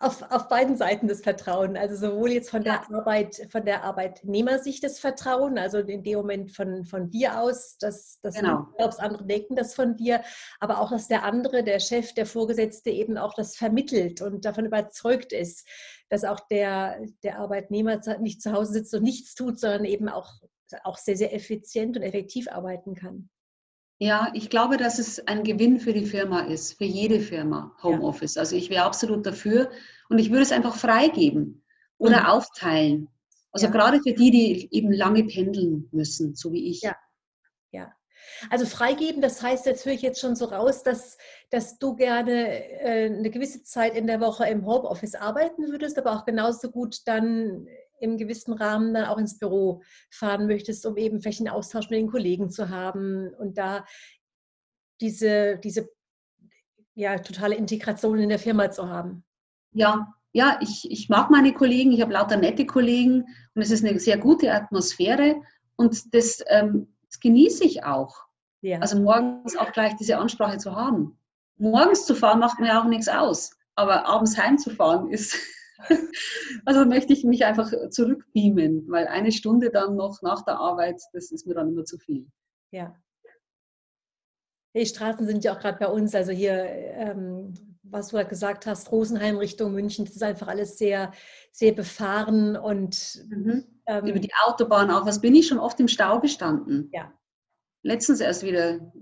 Auf, 0.00 0.22
auf 0.30 0.46
beiden 0.46 0.76
Seiten 0.76 1.08
das 1.08 1.22
Vertrauen, 1.22 1.76
also 1.76 1.96
sowohl 1.96 2.30
jetzt 2.30 2.50
von 2.50 2.62
der 2.62 2.88
Arbeit, 2.88 3.48
von 3.50 3.64
der 3.64 3.82
Arbeitnehmersicht 3.82 4.84
das 4.84 5.00
Vertrauen, 5.00 5.58
also 5.58 5.78
in 5.78 6.04
dem 6.04 6.18
Moment 6.18 6.52
von, 6.52 6.84
von 6.84 7.10
dir 7.10 7.40
aus, 7.40 7.78
dass, 7.78 8.20
dass 8.20 8.36
genau. 8.36 8.58
du 8.58 8.76
glaubst, 8.76 9.00
andere 9.00 9.24
denken 9.26 9.56
das 9.56 9.74
von 9.74 9.96
dir, 9.96 10.22
aber 10.60 10.80
auch, 10.80 10.90
dass 10.90 11.08
der 11.08 11.24
andere, 11.24 11.64
der 11.64 11.80
Chef, 11.80 12.14
der 12.14 12.26
Vorgesetzte 12.26 12.90
eben 12.90 13.18
auch 13.18 13.34
das 13.34 13.56
vermittelt 13.56 14.22
und 14.22 14.44
davon 14.44 14.66
überzeugt 14.66 15.32
ist, 15.32 15.66
dass 16.08 16.22
auch 16.22 16.40
der, 16.48 17.04
der 17.24 17.40
Arbeitnehmer 17.40 18.00
nicht 18.20 18.40
zu 18.40 18.52
Hause 18.52 18.74
sitzt 18.74 18.94
und 18.94 19.02
nichts 19.02 19.34
tut, 19.34 19.58
sondern 19.58 19.84
eben 19.84 20.08
auch, 20.08 20.30
auch 20.84 20.96
sehr, 20.96 21.16
sehr 21.16 21.34
effizient 21.34 21.96
und 21.96 22.04
effektiv 22.04 22.48
arbeiten 22.48 22.94
kann. 22.94 23.30
Ja, 23.98 24.30
ich 24.32 24.48
glaube, 24.48 24.76
dass 24.76 25.00
es 25.00 25.26
ein 25.26 25.42
Gewinn 25.42 25.80
für 25.80 25.92
die 25.92 26.06
Firma 26.06 26.42
ist, 26.42 26.78
für 26.78 26.84
jede 26.84 27.18
Firma, 27.18 27.76
Homeoffice. 27.82 28.36
Ja. 28.36 28.40
Also 28.40 28.54
ich 28.54 28.70
wäre 28.70 28.84
absolut 28.84 29.26
dafür 29.26 29.70
und 30.08 30.18
ich 30.18 30.30
würde 30.30 30.42
es 30.42 30.52
einfach 30.52 30.76
freigeben 30.76 31.64
oder 31.98 32.20
mhm. 32.20 32.26
aufteilen. 32.26 33.08
Also 33.50 33.66
ja. 33.66 33.72
gerade 33.72 34.00
für 34.00 34.12
die, 34.12 34.30
die 34.30 34.68
eben 34.70 34.92
lange 34.92 35.24
pendeln 35.24 35.88
müssen, 35.90 36.36
so 36.36 36.52
wie 36.52 36.70
ich. 36.70 36.82
Ja, 36.82 36.94
ja. 37.72 37.92
Also 38.50 38.66
freigeben, 38.66 39.20
das 39.20 39.42
heißt, 39.42 39.66
jetzt 39.66 39.84
höre 39.84 39.94
ich 39.94 40.02
jetzt 40.02 40.20
schon 40.20 40.36
so 40.36 40.44
raus, 40.44 40.84
dass, 40.84 41.18
dass 41.50 41.78
du 41.78 41.96
gerne 41.96 42.80
äh, 42.80 43.06
eine 43.06 43.30
gewisse 43.30 43.64
Zeit 43.64 43.96
in 43.96 44.06
der 44.06 44.20
Woche 44.20 44.46
im 44.46 44.64
Homeoffice 44.64 45.16
arbeiten 45.16 45.68
würdest, 45.68 45.98
aber 45.98 46.12
auch 46.12 46.24
genauso 46.24 46.70
gut 46.70 46.98
dann 47.06 47.66
im 48.00 48.16
gewissen 48.16 48.52
Rahmen 48.52 48.94
dann 48.94 49.06
auch 49.06 49.18
ins 49.18 49.38
Büro 49.38 49.82
fahren 50.10 50.46
möchtest, 50.46 50.86
um 50.86 50.96
eben 50.96 51.20
Flächenaustausch 51.20 51.90
mit 51.90 51.98
den 51.98 52.10
Kollegen 52.10 52.50
zu 52.50 52.68
haben 52.68 53.32
und 53.34 53.58
da 53.58 53.84
diese, 55.00 55.58
diese 55.58 55.88
ja, 56.94 57.18
totale 57.18 57.54
Integration 57.54 58.18
in 58.18 58.28
der 58.28 58.38
Firma 58.38 58.70
zu 58.70 58.88
haben. 58.88 59.24
Ja, 59.72 60.12
ja, 60.32 60.58
ich, 60.60 60.90
ich 60.90 61.08
mag 61.08 61.30
meine 61.30 61.54
Kollegen, 61.54 61.92
ich 61.92 62.00
habe 62.00 62.12
lauter 62.12 62.36
nette 62.36 62.66
Kollegen 62.66 63.24
und 63.54 63.62
es 63.62 63.70
ist 63.70 63.84
eine 63.84 63.98
sehr 63.98 64.18
gute 64.18 64.52
Atmosphäre 64.52 65.40
und 65.76 66.14
das, 66.14 66.42
ähm, 66.48 66.94
das 67.06 67.20
genieße 67.20 67.64
ich 67.64 67.84
auch. 67.84 68.24
Ja. 68.60 68.80
Also 68.80 69.00
morgens 69.00 69.56
auch 69.56 69.72
gleich 69.72 69.94
diese 69.96 70.18
Ansprache 70.18 70.58
zu 70.58 70.74
haben. 70.74 71.18
Morgens 71.56 72.04
zu 72.04 72.14
fahren 72.14 72.40
macht 72.40 72.58
mir 72.60 72.80
auch 72.80 72.84
nichts 72.84 73.08
aus, 73.08 73.50
aber 73.74 74.06
abends 74.06 74.36
heimzufahren 74.36 75.08
ist 75.10 75.36
Also 76.64 76.84
möchte 76.84 77.12
ich 77.12 77.24
mich 77.24 77.44
einfach 77.44 77.70
zurückbeamen, 77.90 78.86
weil 78.88 79.06
eine 79.06 79.32
Stunde 79.32 79.70
dann 79.70 79.96
noch 79.96 80.22
nach 80.22 80.44
der 80.44 80.58
Arbeit, 80.58 81.00
das 81.12 81.30
ist 81.30 81.46
mir 81.46 81.54
dann 81.54 81.68
immer 81.68 81.84
zu 81.84 81.98
viel. 81.98 82.26
Ja. 82.70 82.94
Die 84.76 84.86
Straßen 84.86 85.26
sind 85.26 85.44
ja 85.44 85.54
auch 85.54 85.60
gerade 85.60 85.78
bei 85.78 85.88
uns, 85.88 86.14
also 86.14 86.32
hier, 86.32 86.64
ähm, 86.64 87.54
was 87.82 88.08
du 88.08 88.16
gerade 88.16 88.28
gesagt 88.28 88.66
hast, 88.66 88.92
Rosenheim 88.92 89.36
Richtung 89.36 89.72
München, 89.72 90.04
das 90.04 90.16
ist 90.16 90.22
einfach 90.22 90.48
alles 90.48 90.78
sehr, 90.78 91.12
sehr 91.52 91.72
befahren 91.72 92.56
und 92.56 93.24
mhm. 93.28 93.64
ähm, 93.86 94.06
über 94.06 94.18
die 94.18 94.32
Autobahn 94.44 94.90
auch. 94.90 95.06
Was 95.06 95.20
bin 95.20 95.34
ich 95.34 95.48
schon 95.48 95.58
oft 95.58 95.80
im 95.80 95.88
Stau 95.88 96.20
gestanden? 96.20 96.90
Ja. 96.92 97.12
Letztens 97.82 98.20
erst 98.20 98.42
wieder 98.42 98.92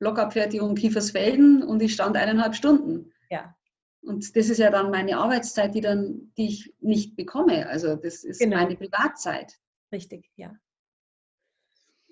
Blockabfertigung 0.00 0.74
Kiefersfelden 0.74 1.62
und 1.62 1.80
ich 1.82 1.94
stand 1.94 2.16
eineinhalb 2.16 2.54
Stunden. 2.54 3.12
Ja. 3.30 3.54
Und 4.02 4.34
das 4.36 4.48
ist 4.48 4.58
ja 4.58 4.70
dann 4.70 4.90
meine 4.90 5.18
Arbeitszeit, 5.18 5.74
die, 5.74 5.80
dann, 5.80 6.32
die 6.36 6.48
ich 6.48 6.74
nicht 6.80 7.16
bekomme. 7.16 7.68
Also 7.68 7.96
das 7.96 8.24
ist 8.24 8.38
genau. 8.38 8.56
meine 8.56 8.76
Privatzeit. 8.76 9.58
Richtig, 9.92 10.30
ja. 10.36 10.54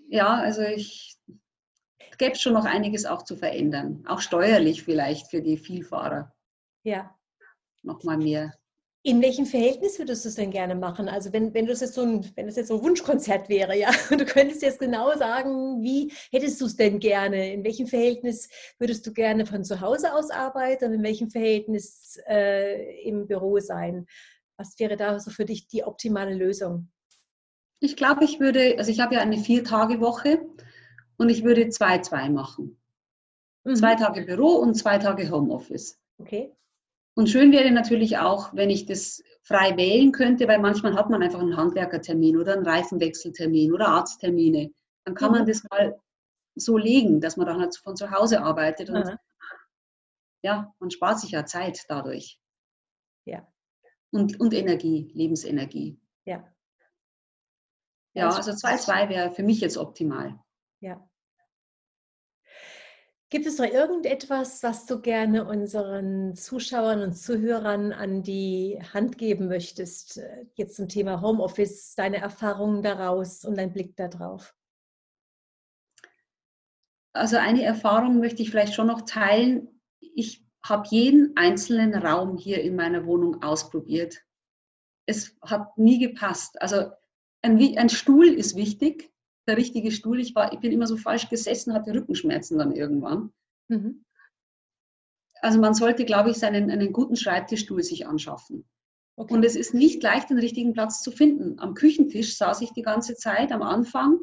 Ja, 0.09 0.35
also 0.37 0.63
ich 0.63 1.19
gäbe 2.19 2.37
schon 2.37 2.55
noch 2.55 2.65
einiges 2.65 3.07
auch 3.07 3.23
zu 3.23 3.37
verändern. 3.37 4.05
Auch 4.07 4.21
steuerlich 4.21 4.83
vielleicht 4.83 5.29
für 5.29 5.43
die 5.43 5.57
Vielfahrer. 5.57 6.35
Ja. 6.83 7.15
Nochmal 7.83 8.19
mehr 8.19 8.58
in 9.03 9.23
welchem 9.23 9.47
Verhältnis 9.47 9.99
würdest 9.99 10.25
du 10.25 10.29
es 10.29 10.35
denn 10.35 10.51
gerne 10.51 10.75
machen? 10.75 11.09
Also 11.09 11.33
wenn, 11.33 11.55
wenn 11.55 11.67
das 11.67 11.81
jetzt 11.81 11.95
so 11.95 12.03
ein, 12.03 12.31
wenn 12.35 12.47
das 12.47 12.57
jetzt 12.57 12.69
so 12.69 12.79
ein 12.79 12.83
Wunschkonzert 12.83 13.49
wäre, 13.49 13.77
ja, 13.77 13.91
und 14.11 14.21
du 14.21 14.25
könntest 14.25 14.63
jetzt 14.63 14.81
genau 14.81 15.17
sagen, 15.17 15.83
wie 15.83 16.13
hättest 16.31 16.61
du 16.61 16.67
es 16.67 16.77
denn 16.77 16.99
gerne? 16.99 17.53
In 17.53 17.65
welchem 17.65 17.87
Verhältnis 17.87 18.49
würdest 18.79 19.07
du 19.07 19.13
gerne 19.13 19.47
von 19.47 19.65
zu 19.65 19.81
Hause 19.81 20.15
aus 20.15 20.31
arbeiten 20.31 20.87
und 20.87 20.95
in 20.95 21.03
welchem 21.03 21.31
Verhältnis 21.31 22.19
äh, 22.29 23.03
im 23.03 23.27
Büro 23.27 23.61
sein? 23.61 24.07
Was 24.57 24.79
wäre 24.79 24.97
da 24.97 25.21
so 25.21 25.31
für 25.31 25.45
dich 25.45 25.69
die 25.69 25.85
optimale 25.85 26.35
Lösung? 26.35 26.91
Ich 27.81 27.97
glaube, 27.97 28.25
ich 28.25 28.41
würde, 28.41 28.77
also 28.79 28.91
ich 28.91 28.99
habe 28.99 29.15
ja 29.15 29.21
eine 29.21 29.39
Vier-Tage-Woche 29.39 30.45
und 31.17 31.29
ich 31.29 31.45
würde 31.45 31.69
zwei, 31.69 31.99
zwei 31.99 32.29
machen. 32.29 32.81
Mhm. 33.63 33.77
Zwei 33.77 33.95
Tage 33.95 34.23
Büro 34.23 34.57
und 34.57 34.75
zwei 34.75 34.99
Tage 34.99 35.31
Homeoffice. 35.31 36.01
Okay. 36.19 36.53
Und 37.19 37.29
schön 37.29 37.51
wäre 37.51 37.73
natürlich 37.73 38.19
auch, 38.19 38.55
wenn 38.55 38.71
ich 38.71 38.87
das 38.87 39.25
frei 39.43 39.77
wählen 39.77 40.13
könnte, 40.13 40.47
weil 40.47 40.61
manchmal 40.61 40.95
hat 40.95 41.11
man 41.11 41.21
einfach 41.21 41.41
einen 41.41 41.57
Handwerkertermin 41.57 42.37
oder 42.37 42.53
einen 42.53 42.65
Reifenwechseltermin 42.65 43.73
oder 43.73 43.89
Arzttermine. 43.89 44.71
Dann 45.05 45.17
kann 45.17 45.33
man 45.33 45.43
mhm. 45.43 45.47
das 45.49 45.65
mal 45.69 46.01
so 46.55 46.79
legen, 46.79 47.21
dass 47.21 47.37
man 47.37 47.49
dann 47.49 47.59
halt 47.59 47.77
von 47.77 47.97
zu 47.97 48.13
Hause 48.13 48.41
arbeitet. 48.41 48.89
Und 48.91 49.19
ja, 50.43 50.73
man 50.79 50.93
spart 50.93 51.19
sich 51.19 51.33
ja 51.33 51.45
Zeit 51.45 51.87
dadurch. 51.89 52.39
Ja. 53.25 53.45
und, 54.13 54.39
und 54.39 54.55
Energie, 54.55 55.11
Lebensenergie. 55.13 56.01
Ja. 56.25 56.47
Ja, 58.15 58.29
also 58.29 58.53
2-2 58.53 59.09
wäre 59.09 59.33
für 59.33 59.43
mich 59.43 59.61
jetzt 59.61 59.77
optimal. 59.77 60.39
Ja. 60.79 61.05
Gibt 63.31 63.45
es 63.45 63.59
noch 63.59 63.67
irgendetwas, 63.67 64.63
was 64.63 64.87
du 64.87 65.03
gerne 65.03 65.47
unseren 65.47 66.35
Zuschauern 66.35 67.03
und 67.03 67.13
Zuhörern 67.13 67.93
an 67.93 68.23
die 68.23 68.81
Hand 68.95 69.19
geben 69.19 69.49
möchtest, 69.49 70.17
äh, 70.17 70.47
jetzt 70.55 70.77
zum 70.77 70.89
Thema 70.89 71.21
Homeoffice, 71.21 71.95
deine 71.95 72.19
Erfahrungen 72.19 72.83
daraus 72.83 73.45
und 73.45 73.59
dein 73.59 73.75
Blick 73.75 73.97
darauf? 73.97 74.55
Also 77.13 77.37
eine 77.37 77.65
Erfahrung 77.65 78.19
möchte 78.19 78.41
ich 78.41 78.51
vielleicht 78.51 78.75
schon 78.75 78.87
noch 78.87 79.03
teilen. 79.03 79.79
Ich 80.01 80.47
habe 80.65 80.89
jeden 80.91 81.37
einzelnen 81.37 81.95
Raum 81.95 82.39
hier 82.39 82.63
in 82.63 82.77
meiner 82.77 83.05
Wohnung 83.05 83.43
ausprobiert. 83.43 84.25
Es 85.05 85.37
hat 85.43 85.77
nie 85.77 85.99
gepasst. 85.99 86.61
Also 86.63 86.93
ein, 87.43 87.59
ein 87.77 87.89
Stuhl 87.91 88.29
ist 88.29 88.57
wichtig, 88.57 89.13
der 89.49 89.57
richtige 89.57 89.91
Stuhl. 89.91 90.21
Ich, 90.21 90.35
war, 90.35 90.53
ich 90.53 90.61
bin 90.61 90.73
immer 90.73 90.87
so 90.87 90.97
falsch 90.97 91.29
gesessen, 91.29 91.75
hatte 91.75 91.95
Rückenschmerzen 91.95 92.59
dann 92.59 92.73
irgendwann. 92.73 93.33
Mhm. 93.69 94.05
Also 95.41 95.61
man 95.61 95.75
sollte, 95.75 96.05
glaube 96.05 96.31
ich, 96.31 96.37
seinen, 96.39 96.71
einen 96.71 96.93
guten 96.93 97.17
Schreibtischstuhl 97.17 97.83
sich 97.83 98.07
anschaffen. 98.07 98.65
Okay. 99.17 99.35
Und 99.35 99.45
es 99.45 99.57
ist 99.57 99.75
nicht 99.75 100.03
leicht, 100.03 100.31
den 100.31 100.39
richtigen 100.39 100.73
Platz 100.73 101.03
zu 101.03 101.11
finden. 101.11 101.59
Am 101.59 101.75
Küchentisch 101.75 102.37
saß 102.37 102.61
ich 102.61 102.73
die 102.73 102.83
ganze 102.83 103.15
Zeit 103.15 103.51
am 103.51 103.63
Anfang 103.63 104.19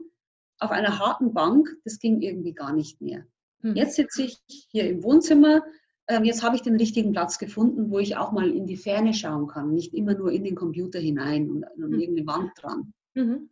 auf 0.60 0.72
einer 0.72 1.00
harten 1.00 1.34
Bank. 1.34 1.70
Das 1.84 2.00
ging 2.00 2.22
irgendwie 2.22 2.54
gar 2.54 2.74
nicht 2.74 3.02
mehr. 3.02 3.26
Mhm. 3.62 3.76
Jetzt 3.76 3.96
sitze 3.96 4.24
ich 4.24 4.38
hier 4.48 4.88
im 4.90 5.04
Wohnzimmer. 5.04 5.64
Ähm, 6.08 6.24
jetzt 6.24 6.44
habe 6.44 6.56
ich 6.56 6.62
den 6.62 6.76
richtigen 6.76 7.12
Platz 7.12 7.40
gefunden, 7.40 7.90
wo 7.90 8.00
ich 8.00 8.16
auch 8.16 8.32
mal 8.32 8.50
in 8.50 8.68
die 8.68 8.78
Ferne 8.78 9.14
schauen 9.14 9.48
kann, 9.48 9.74
nicht 9.74 9.94
immer 9.94 10.14
nur 10.14 10.32
in 10.32 10.44
den 10.44 10.56
Computer 10.56 11.00
hinein 11.00 11.50
und 11.50 11.66
an 11.66 11.74
mhm. 11.78 12.00
irgendeine 12.00 12.28
Wand 12.28 12.52
dran. 12.56 12.94
Mhm. 13.16 13.50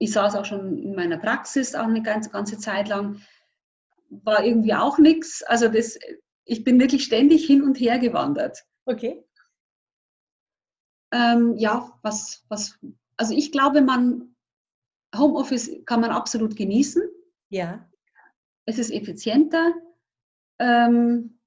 Ich 0.00 0.12
saß 0.12 0.34
auch 0.34 0.46
schon 0.46 0.78
in 0.78 0.94
meiner 0.94 1.18
Praxis 1.18 1.74
auch 1.74 1.84
eine 1.84 2.02
ganze, 2.02 2.30
ganze 2.30 2.58
Zeit 2.58 2.88
lang, 2.88 3.20
war 4.08 4.44
irgendwie 4.44 4.74
auch 4.74 4.98
nichts. 4.98 5.42
Also 5.42 5.68
das, 5.68 5.98
ich 6.44 6.64
bin 6.64 6.80
wirklich 6.80 7.04
ständig 7.04 7.46
hin 7.46 7.62
und 7.62 7.78
her 7.78 7.98
gewandert. 7.98 8.64
Okay. 8.86 9.22
Ähm, 11.12 11.54
ja, 11.56 11.98
was, 12.02 12.44
was, 12.48 12.78
also 13.16 13.34
ich 13.34 13.52
glaube, 13.52 13.82
man, 13.82 14.34
Homeoffice 15.14 15.70
kann 15.84 16.00
man 16.00 16.10
absolut 16.10 16.56
genießen. 16.56 17.02
Ja. 17.50 17.86
Es 18.64 18.78
ist 18.78 18.90
effizienter. 18.90 19.74
Ähm, 20.58 21.38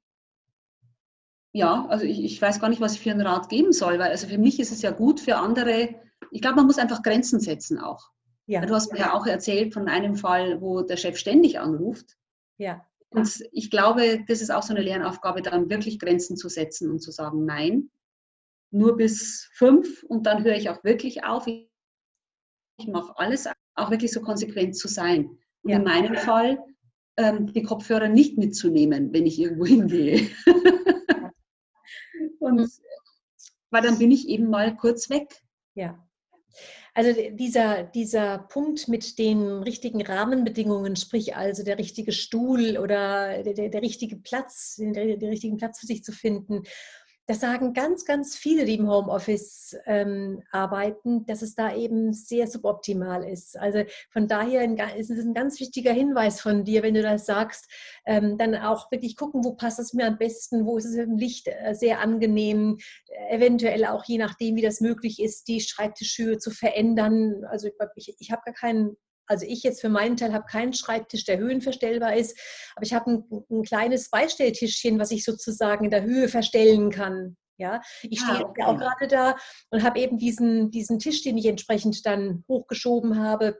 ja, 1.53 1.85
also 1.87 2.05
ich, 2.05 2.23
ich 2.23 2.41
weiß 2.41 2.59
gar 2.59 2.69
nicht, 2.69 2.81
was 2.81 2.93
ich 2.93 3.01
für 3.01 3.11
einen 3.11 3.25
Rat 3.25 3.49
geben 3.49 3.73
soll, 3.73 3.99
weil 3.99 4.11
also 4.11 4.27
für 4.27 4.37
mich 4.37 4.59
ist 4.59 4.71
es 4.71 4.81
ja 4.81 4.91
gut, 4.91 5.19
für 5.19 5.37
andere, 5.37 5.95
ich 6.31 6.41
glaube, 6.41 6.57
man 6.57 6.65
muss 6.65 6.77
einfach 6.77 7.01
Grenzen 7.01 7.39
setzen 7.39 7.79
auch. 7.79 8.11
Ja. 8.45 8.65
Du 8.65 8.73
hast 8.73 8.91
mir 8.91 8.99
ja 8.99 9.13
auch 9.13 9.25
erzählt 9.25 9.73
von 9.73 9.87
einem 9.87 10.15
Fall, 10.15 10.61
wo 10.61 10.81
der 10.81 10.97
Chef 10.97 11.17
ständig 11.17 11.59
anruft. 11.59 12.17
Ja. 12.57 12.85
Und 13.09 13.43
ich 13.51 13.69
glaube, 13.69 14.23
das 14.27 14.41
ist 14.41 14.49
auch 14.49 14.63
so 14.63 14.73
eine 14.73 14.83
Lernaufgabe, 14.83 15.41
dann 15.41 15.69
wirklich 15.69 15.99
Grenzen 15.99 16.35
zu 16.35 16.49
setzen 16.49 16.89
und 16.89 16.99
zu 16.99 17.11
sagen, 17.11 17.45
nein, 17.45 17.89
nur 18.71 18.97
bis 18.97 19.49
fünf 19.53 20.03
und 20.03 20.25
dann 20.25 20.43
höre 20.43 20.55
ich 20.55 20.69
auch 20.69 20.83
wirklich 20.83 21.23
auf. 21.23 21.45
Ich 21.47 21.67
mache 22.87 23.13
alles, 23.17 23.47
auch 23.75 23.91
wirklich 23.91 24.11
so 24.11 24.21
konsequent 24.21 24.75
zu 24.75 24.87
sein. 24.87 25.37
Und 25.61 25.69
ja. 25.69 25.77
in 25.77 25.83
meinem 25.83 26.15
Fall 26.15 26.57
ähm, 27.17 27.53
die 27.53 27.61
Kopfhörer 27.61 28.09
nicht 28.09 28.37
mitzunehmen, 28.37 29.13
wenn 29.13 29.27
ich 29.27 29.39
irgendwo 29.39 29.65
hingehe. 29.65 30.27
und 32.39 32.55
mhm. 32.55 32.71
weil 33.69 33.83
dann 33.83 33.99
bin 33.99 34.11
ich 34.11 34.27
eben 34.27 34.49
mal 34.49 34.75
kurz 34.75 35.09
weg. 35.11 35.43
Ja. 35.75 36.03
Also 36.95 37.11
dieser, 37.31 37.83
dieser 37.83 38.37
Punkt 38.37 38.87
mit 38.87 39.17
den 39.17 39.63
richtigen 39.63 40.05
Rahmenbedingungen, 40.05 40.95
sprich 40.95 41.35
also 41.35 41.63
der 41.63 41.79
richtige 41.79 42.11
Stuhl 42.11 42.77
oder 42.77 43.41
der, 43.41 43.69
der 43.69 43.81
richtige 43.81 44.17
Platz, 44.17 44.75
den, 44.75 44.93
den 44.93 45.29
richtigen 45.29 45.57
Platz 45.57 45.79
für 45.79 45.87
sich 45.87 46.03
zu 46.03 46.11
finden 46.11 46.63
das 47.25 47.39
sagen 47.39 47.73
ganz, 47.73 48.03
ganz 48.03 48.35
viele, 48.35 48.65
die 48.65 48.75
im 48.75 48.89
Homeoffice 48.89 49.77
ähm, 49.85 50.43
arbeiten, 50.51 51.25
dass 51.25 51.41
es 51.41 51.55
da 51.55 51.73
eben 51.73 52.11
sehr 52.11 52.47
suboptimal 52.47 53.23
ist. 53.23 53.57
Also 53.57 53.83
von 54.11 54.27
daher 54.27 54.65
ist 54.97 55.09
es 55.09 55.23
ein 55.23 55.33
ganz 55.33 55.59
wichtiger 55.61 55.93
Hinweis 55.93 56.41
von 56.41 56.65
dir, 56.65 56.83
wenn 56.83 56.95
du 56.95 57.01
das 57.01 57.25
sagst, 57.25 57.71
ähm, 58.05 58.37
dann 58.37 58.55
auch 58.55 58.91
wirklich 58.91 59.15
gucken, 59.15 59.43
wo 59.45 59.53
passt 59.53 59.79
es 59.79 59.93
mir 59.93 60.07
am 60.07 60.17
besten, 60.17 60.65
wo 60.65 60.77
ist 60.77 60.85
es 60.85 60.95
im 60.95 61.17
Licht 61.17 61.47
äh, 61.47 61.73
sehr 61.73 62.01
angenehm, 62.01 62.77
eventuell 63.29 63.85
auch 63.85 64.03
je 64.03 64.17
nachdem, 64.17 64.57
wie 64.57 64.61
das 64.61 64.81
möglich 64.81 65.21
ist, 65.21 65.47
die 65.47 65.61
Schreibtischhöhe 65.61 66.39
zu 66.39 66.51
verändern. 66.51 67.45
Also 67.45 67.69
ich, 67.95 68.15
ich 68.19 68.31
habe 68.31 68.41
gar 68.45 68.53
keinen 68.53 68.97
also 69.27 69.45
ich 69.45 69.63
jetzt 69.63 69.81
für 69.81 69.89
meinen 69.89 70.17
Teil 70.17 70.33
habe 70.33 70.45
keinen 70.45 70.73
Schreibtisch, 70.73 71.25
der 71.25 71.37
höhenverstellbar 71.37 72.15
ist, 72.15 72.37
aber 72.75 72.85
ich 72.85 72.93
habe 72.93 73.11
ein, 73.11 73.45
ein, 73.49 73.63
kleines 73.63 74.09
Beistelltischchen, 74.09 74.99
was 74.99 75.11
ich 75.11 75.23
sozusagen 75.23 75.85
in 75.85 75.91
der 75.91 76.03
Höhe 76.03 76.27
verstellen 76.27 76.89
kann. 76.89 77.37
Ja, 77.57 77.81
ich 78.01 78.19
ah, 78.21 78.33
stehe 78.33 78.45
okay. 78.47 78.63
auch 78.63 78.77
gerade 78.77 79.07
da 79.07 79.35
und 79.69 79.83
habe 79.83 79.99
eben 79.99 80.17
diesen, 80.17 80.71
diesen 80.71 80.99
Tisch, 80.99 81.21
den 81.21 81.37
ich 81.37 81.45
entsprechend 81.45 82.05
dann 82.05 82.43
hochgeschoben 82.47 83.19
habe, 83.19 83.59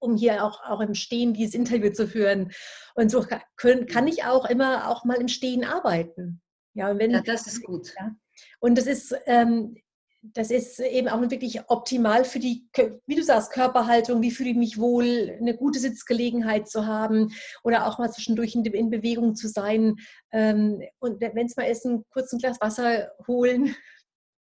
um 0.00 0.16
hier 0.16 0.42
auch, 0.44 0.62
auch 0.64 0.80
im 0.80 0.94
Stehen 0.94 1.34
dieses 1.34 1.54
Interview 1.54 1.92
zu 1.92 2.08
führen. 2.08 2.52
Und 2.94 3.10
so 3.10 3.24
kann, 3.56 3.86
kann 3.86 4.08
ich 4.08 4.24
auch 4.24 4.46
immer 4.46 4.88
auch 4.88 5.04
mal 5.04 5.20
im 5.20 5.28
Stehen 5.28 5.64
arbeiten. 5.64 6.40
Ja, 6.74 6.90
und 6.90 6.98
wenn, 6.98 7.10
ja 7.10 7.20
das 7.20 7.46
ist 7.46 7.62
gut. 7.62 7.94
Ja, 7.98 8.12
und 8.60 8.76
das 8.76 8.86
ist, 8.86 9.14
ähm, 9.26 9.76
das 10.22 10.50
ist 10.50 10.80
eben 10.80 11.08
auch 11.08 11.20
wirklich 11.20 11.60
optimal 11.68 12.24
für 12.24 12.38
die, 12.38 12.68
wie 13.06 13.14
du 13.14 13.22
sagst, 13.22 13.52
Körperhaltung, 13.52 14.22
wie 14.22 14.30
fühle 14.30 14.50
ich 14.50 14.56
mich 14.56 14.78
wohl, 14.78 15.36
eine 15.40 15.56
gute 15.56 15.78
Sitzgelegenheit 15.78 16.68
zu 16.68 16.86
haben 16.86 17.32
oder 17.62 17.86
auch 17.86 17.98
mal 17.98 18.10
zwischendurch 18.10 18.54
in, 18.54 18.90
Bewegung 18.90 19.34
zu 19.34 19.48
sein. 19.48 19.96
Ähm, 20.32 20.82
und 20.98 21.20
wenn 21.20 21.46
es 21.46 21.56
mal 21.56 21.64
ist, 21.64 21.84
ein 21.84 22.04
kurzes 22.10 22.40
Glas 22.40 22.60
Wasser 22.60 23.10
holen. 23.26 23.74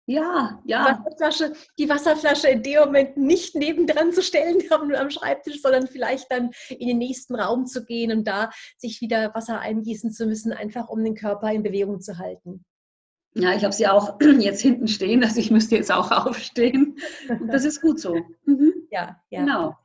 Ja, 0.06 0.60
ja. 0.64 0.92
Die 0.92 1.04
Wasserflasche, 1.04 1.52
die 1.78 1.88
Wasserflasche 1.88 2.48
in 2.48 2.62
dem 2.62 2.80
Moment 2.80 3.16
nicht 3.16 3.54
nebendran 3.54 4.12
zu 4.12 4.22
stellen 4.22 4.60
am 4.70 5.10
Schreibtisch, 5.10 5.62
sondern 5.62 5.86
vielleicht 5.86 6.30
dann 6.30 6.50
in 6.68 6.88
den 6.88 6.98
nächsten 6.98 7.36
Raum 7.36 7.66
zu 7.66 7.84
gehen 7.84 8.10
und 8.10 8.26
da 8.26 8.50
sich 8.76 9.00
wieder 9.00 9.32
Wasser 9.34 9.60
eingießen 9.60 10.10
zu 10.10 10.26
müssen, 10.26 10.52
einfach 10.52 10.88
um 10.88 11.04
den 11.04 11.14
Körper 11.14 11.52
in 11.52 11.62
Bewegung 11.62 12.00
zu 12.00 12.18
halten. 12.18 12.64
Ja, 13.34 13.54
ich 13.54 13.64
habe 13.64 13.72
sie 13.72 13.86
auch 13.86 14.20
jetzt 14.38 14.60
hinten 14.60 14.88
stehen, 14.88 15.24
also 15.24 15.40
ich 15.40 15.50
müsste 15.50 15.76
jetzt 15.76 15.90
auch 15.90 16.10
aufstehen. 16.26 16.98
Und 17.28 17.48
das 17.48 17.64
ist 17.64 17.80
gut 17.80 18.00
so. 18.00 18.16
Mhm. 18.44 18.72
Ja, 18.90 19.20
ja. 19.30 19.40
Genau. 19.40 19.76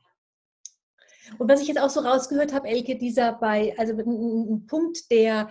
Und 1.36 1.48
was 1.48 1.60
ich 1.60 1.68
jetzt 1.68 1.80
auch 1.80 1.90
so 1.90 2.00
rausgehört 2.00 2.54
habe, 2.54 2.68
Elke, 2.68 2.96
dieser 2.96 3.32
bei, 3.32 3.74
also 3.76 3.92
ein, 3.92 4.66
Punkt, 4.66 5.10
der, 5.10 5.50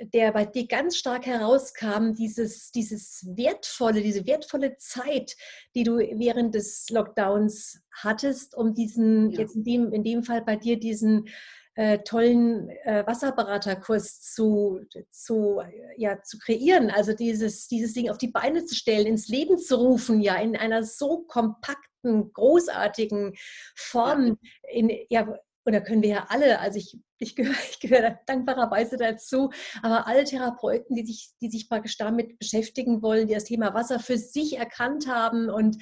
der 0.00 0.32
bei 0.32 0.46
dir 0.46 0.66
ganz 0.66 0.96
stark 0.96 1.26
herauskam, 1.26 2.14
dieses, 2.14 2.70
dieses 2.70 3.26
wertvolle, 3.36 4.00
diese 4.00 4.26
wertvolle 4.26 4.76
Zeit, 4.78 5.36
die 5.74 5.82
du 5.82 5.98
während 5.98 6.54
des 6.54 6.88
Lockdowns 6.90 7.82
hattest, 7.92 8.56
um 8.56 8.74
diesen, 8.74 9.30
ja. 9.30 9.40
jetzt 9.40 9.54
in 9.54 9.64
dem, 9.64 9.92
in 9.92 10.04
dem 10.04 10.22
Fall 10.22 10.42
bei 10.42 10.56
dir 10.56 10.78
diesen 10.78 11.28
äh, 11.78 12.00
tollen 12.00 12.70
äh, 12.70 13.06
Wasserberaterkurs 13.06 14.20
zu, 14.20 14.80
zu, 15.12 15.62
ja, 15.96 16.20
zu 16.22 16.36
kreieren, 16.38 16.90
also 16.90 17.12
dieses, 17.12 17.68
dieses 17.68 17.92
Ding 17.92 18.10
auf 18.10 18.18
die 18.18 18.32
Beine 18.32 18.64
zu 18.64 18.74
stellen, 18.74 19.06
ins 19.06 19.28
Leben 19.28 19.58
zu 19.58 19.76
rufen, 19.76 20.20
ja, 20.20 20.34
in 20.40 20.56
einer 20.56 20.82
so 20.82 21.18
kompakten, 21.28 22.32
großartigen 22.32 23.34
Form, 23.76 24.38
in, 24.72 24.90
ja, 25.08 25.32
und 25.64 25.72
da 25.72 25.78
können 25.78 26.02
wir 26.02 26.08
ja 26.08 26.26
alle, 26.30 26.58
also 26.58 26.80
ich, 26.80 26.98
ich 27.18 27.36
gehöre, 27.36 27.54
ich 27.70 27.78
gehöre 27.78 28.18
dankbarerweise 28.26 28.96
dazu, 28.96 29.52
aber 29.80 30.08
alle 30.08 30.24
Therapeuten, 30.24 30.96
die 30.96 31.06
sich, 31.06 31.30
die 31.40 31.48
sich 31.48 31.68
praktisch 31.68 31.96
damit 31.96 32.40
beschäftigen 32.40 33.02
wollen, 33.02 33.28
die 33.28 33.34
das 33.34 33.44
Thema 33.44 33.72
Wasser 33.72 34.00
für 34.00 34.18
sich 34.18 34.58
erkannt 34.58 35.06
haben 35.06 35.48
und 35.48 35.76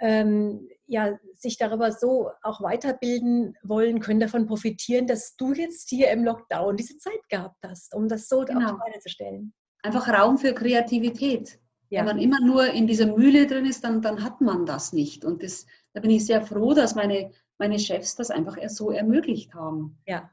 ähm, 0.00 0.68
ja, 0.86 1.18
sich 1.34 1.56
darüber 1.56 1.92
so 1.92 2.30
auch 2.42 2.60
weiterbilden 2.60 3.56
wollen, 3.62 4.00
können 4.00 4.20
davon 4.20 4.46
profitieren, 4.46 5.06
dass 5.06 5.36
du 5.36 5.52
jetzt 5.52 5.88
hier 5.88 6.10
im 6.10 6.24
Lockdown 6.24 6.76
diese 6.76 6.98
Zeit 6.98 7.28
gehabt 7.28 7.58
hast, 7.64 7.94
um 7.94 8.08
das 8.08 8.28
so 8.28 8.44
genau. 8.44 8.64
auf 8.66 8.72
die 8.72 8.78
Beine 8.78 9.00
zu 9.00 9.08
stellen. 9.08 9.52
Einfach 9.82 10.08
Raum 10.08 10.36
für 10.36 10.52
Kreativität. 10.52 11.60
Ja. 11.90 12.00
Wenn 12.00 12.06
man 12.06 12.18
immer 12.18 12.40
nur 12.40 12.66
in 12.66 12.86
dieser 12.86 13.06
Mühle 13.06 13.46
drin 13.46 13.66
ist, 13.66 13.84
dann, 13.84 14.00
dann 14.02 14.22
hat 14.22 14.40
man 14.40 14.66
das 14.66 14.92
nicht. 14.92 15.24
Und 15.24 15.42
das, 15.42 15.66
da 15.92 16.00
bin 16.00 16.10
ich 16.10 16.24
sehr 16.26 16.42
froh, 16.42 16.72
dass 16.72 16.94
meine, 16.94 17.30
meine 17.58 17.78
Chefs 17.78 18.16
das 18.16 18.30
einfach 18.30 18.56
so 18.68 18.90
ermöglicht 18.90 19.54
haben. 19.54 19.98
Ja. 20.06 20.30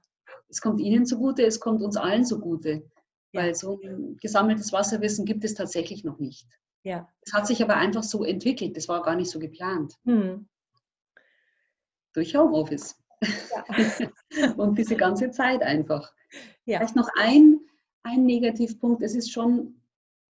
Es 0.49 0.62
kommt 0.62 0.80
ihnen 0.80 1.06
zugute, 1.06 1.45
es 1.45 1.60
kommt 1.60 1.82
uns 1.82 1.97
allen 1.97 2.25
zugute. 2.25 2.89
Ja. 3.34 3.41
Weil 3.41 3.56
so 3.56 3.80
ein 3.84 4.17
gesammeltes 4.21 4.71
Wasserwissen 4.71 5.25
gibt 5.25 5.43
es 5.43 5.56
tatsächlich 5.56 6.03
noch 6.03 6.19
nicht. 6.19 6.47
Ja. 6.88 7.08
Es 7.21 7.34
hat 7.34 7.47
sich 7.47 7.62
aber 7.62 7.76
einfach 7.76 8.04
so 8.04 8.23
entwickelt. 8.23 8.78
Das 8.78 8.88
war 8.88 9.02
gar 9.02 9.15
nicht 9.15 9.30
so 9.30 9.39
geplant. 9.39 9.93
Hm. 10.06 10.47
Durch 12.13 12.36
Homeoffice. 12.36 12.95
Ja. 13.21 14.54
und 14.58 14.78
diese 14.78 14.95
ganze 14.95 15.32
Zeit 15.32 15.62
einfach. 15.62 16.13
Ja. 16.65 16.80
Vielleicht 16.80 16.95
noch 16.95 17.10
ein, 17.17 17.60
ein 18.04 18.26
Negativpunkt. 18.26 19.02
Es 19.04 19.15
ist 19.15 19.32
schon 19.32 19.78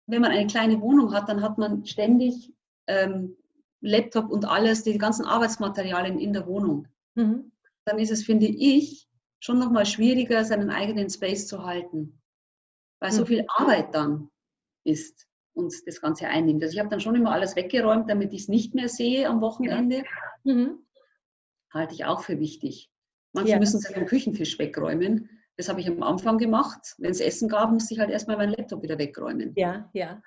wenn 0.08 0.22
man 0.22 0.32
eine 0.32 0.48
kleine 0.48 0.82
Wohnung 0.82 1.14
hat, 1.14 1.30
dann 1.30 1.42
hat 1.44 1.58
man 1.58 1.86
ständig 1.86 2.54
ähm, 2.88 3.36
Laptop 3.82 4.32
und 4.32 4.46
alles, 4.46 4.84
die 4.84 4.98
ganzen 4.98 5.26
Arbeitsmaterialien 5.26 6.18
in 6.18 6.34
der 6.34 6.48
Wohnung. 6.48 6.88
Mhm. 7.16 7.52
Dann 7.86 8.00
ist 8.00 8.12
es, 8.12 8.24
finde 8.24 8.48
ich, 8.48 9.08
schon 9.40 9.60
nochmal 9.60 9.86
schwieriger, 9.86 10.44
seinen 10.44 10.70
eigenen 10.70 11.10
Space 11.10 11.48
zu 11.48 11.64
halten, 11.64 12.22
weil 13.00 13.12
mhm. 13.12 13.16
so 13.16 13.26
viel 13.26 13.46
Arbeit 13.50 13.94
dann 13.94 14.30
ist 14.84 15.28
und 15.58 15.74
das 15.88 16.00
Ganze 16.00 16.28
einnimmt. 16.28 16.64
Also 16.64 16.74
ich 16.74 16.80
habe 16.80 16.90
dann 16.90 17.00
schon 17.00 17.16
immer 17.16 17.32
alles 17.32 17.56
weggeräumt, 17.56 18.10
damit 18.10 18.32
ich 18.32 18.42
es 18.42 18.48
nicht 18.48 18.76
mehr 18.76 18.88
sehe 18.88 19.28
am 19.28 19.42
Wochenende. 19.42 20.04
Ja. 20.44 20.54
Mhm. 20.54 20.80
Halte 21.74 21.96
ich 21.96 22.06
auch 22.06 22.22
für 22.22 22.40
wichtig. 22.40 22.92
Manche 23.34 23.52
ja. 23.54 23.60
müssen 23.60 23.80
seinen 23.80 24.06
Küchenfisch 24.06 24.58
wegräumen. 24.60 25.30
Das 25.58 25.68
habe 25.68 25.82
ich 25.82 25.88
am 25.88 26.04
Anfang 26.04 26.38
gemacht. 26.38 26.96
Wenn 27.00 27.12
es 27.12 27.20
Essen 27.20 27.50
gab, 27.50 27.72
musste 27.72 27.94
ich 27.94 28.00
halt 28.00 28.12
erstmal 28.12 28.38
meinen 28.38 28.54
Laptop 28.54 28.84
wieder 28.84 28.98
wegräumen. 28.98 29.54
Ja, 29.56 29.90
ja. 29.94 30.22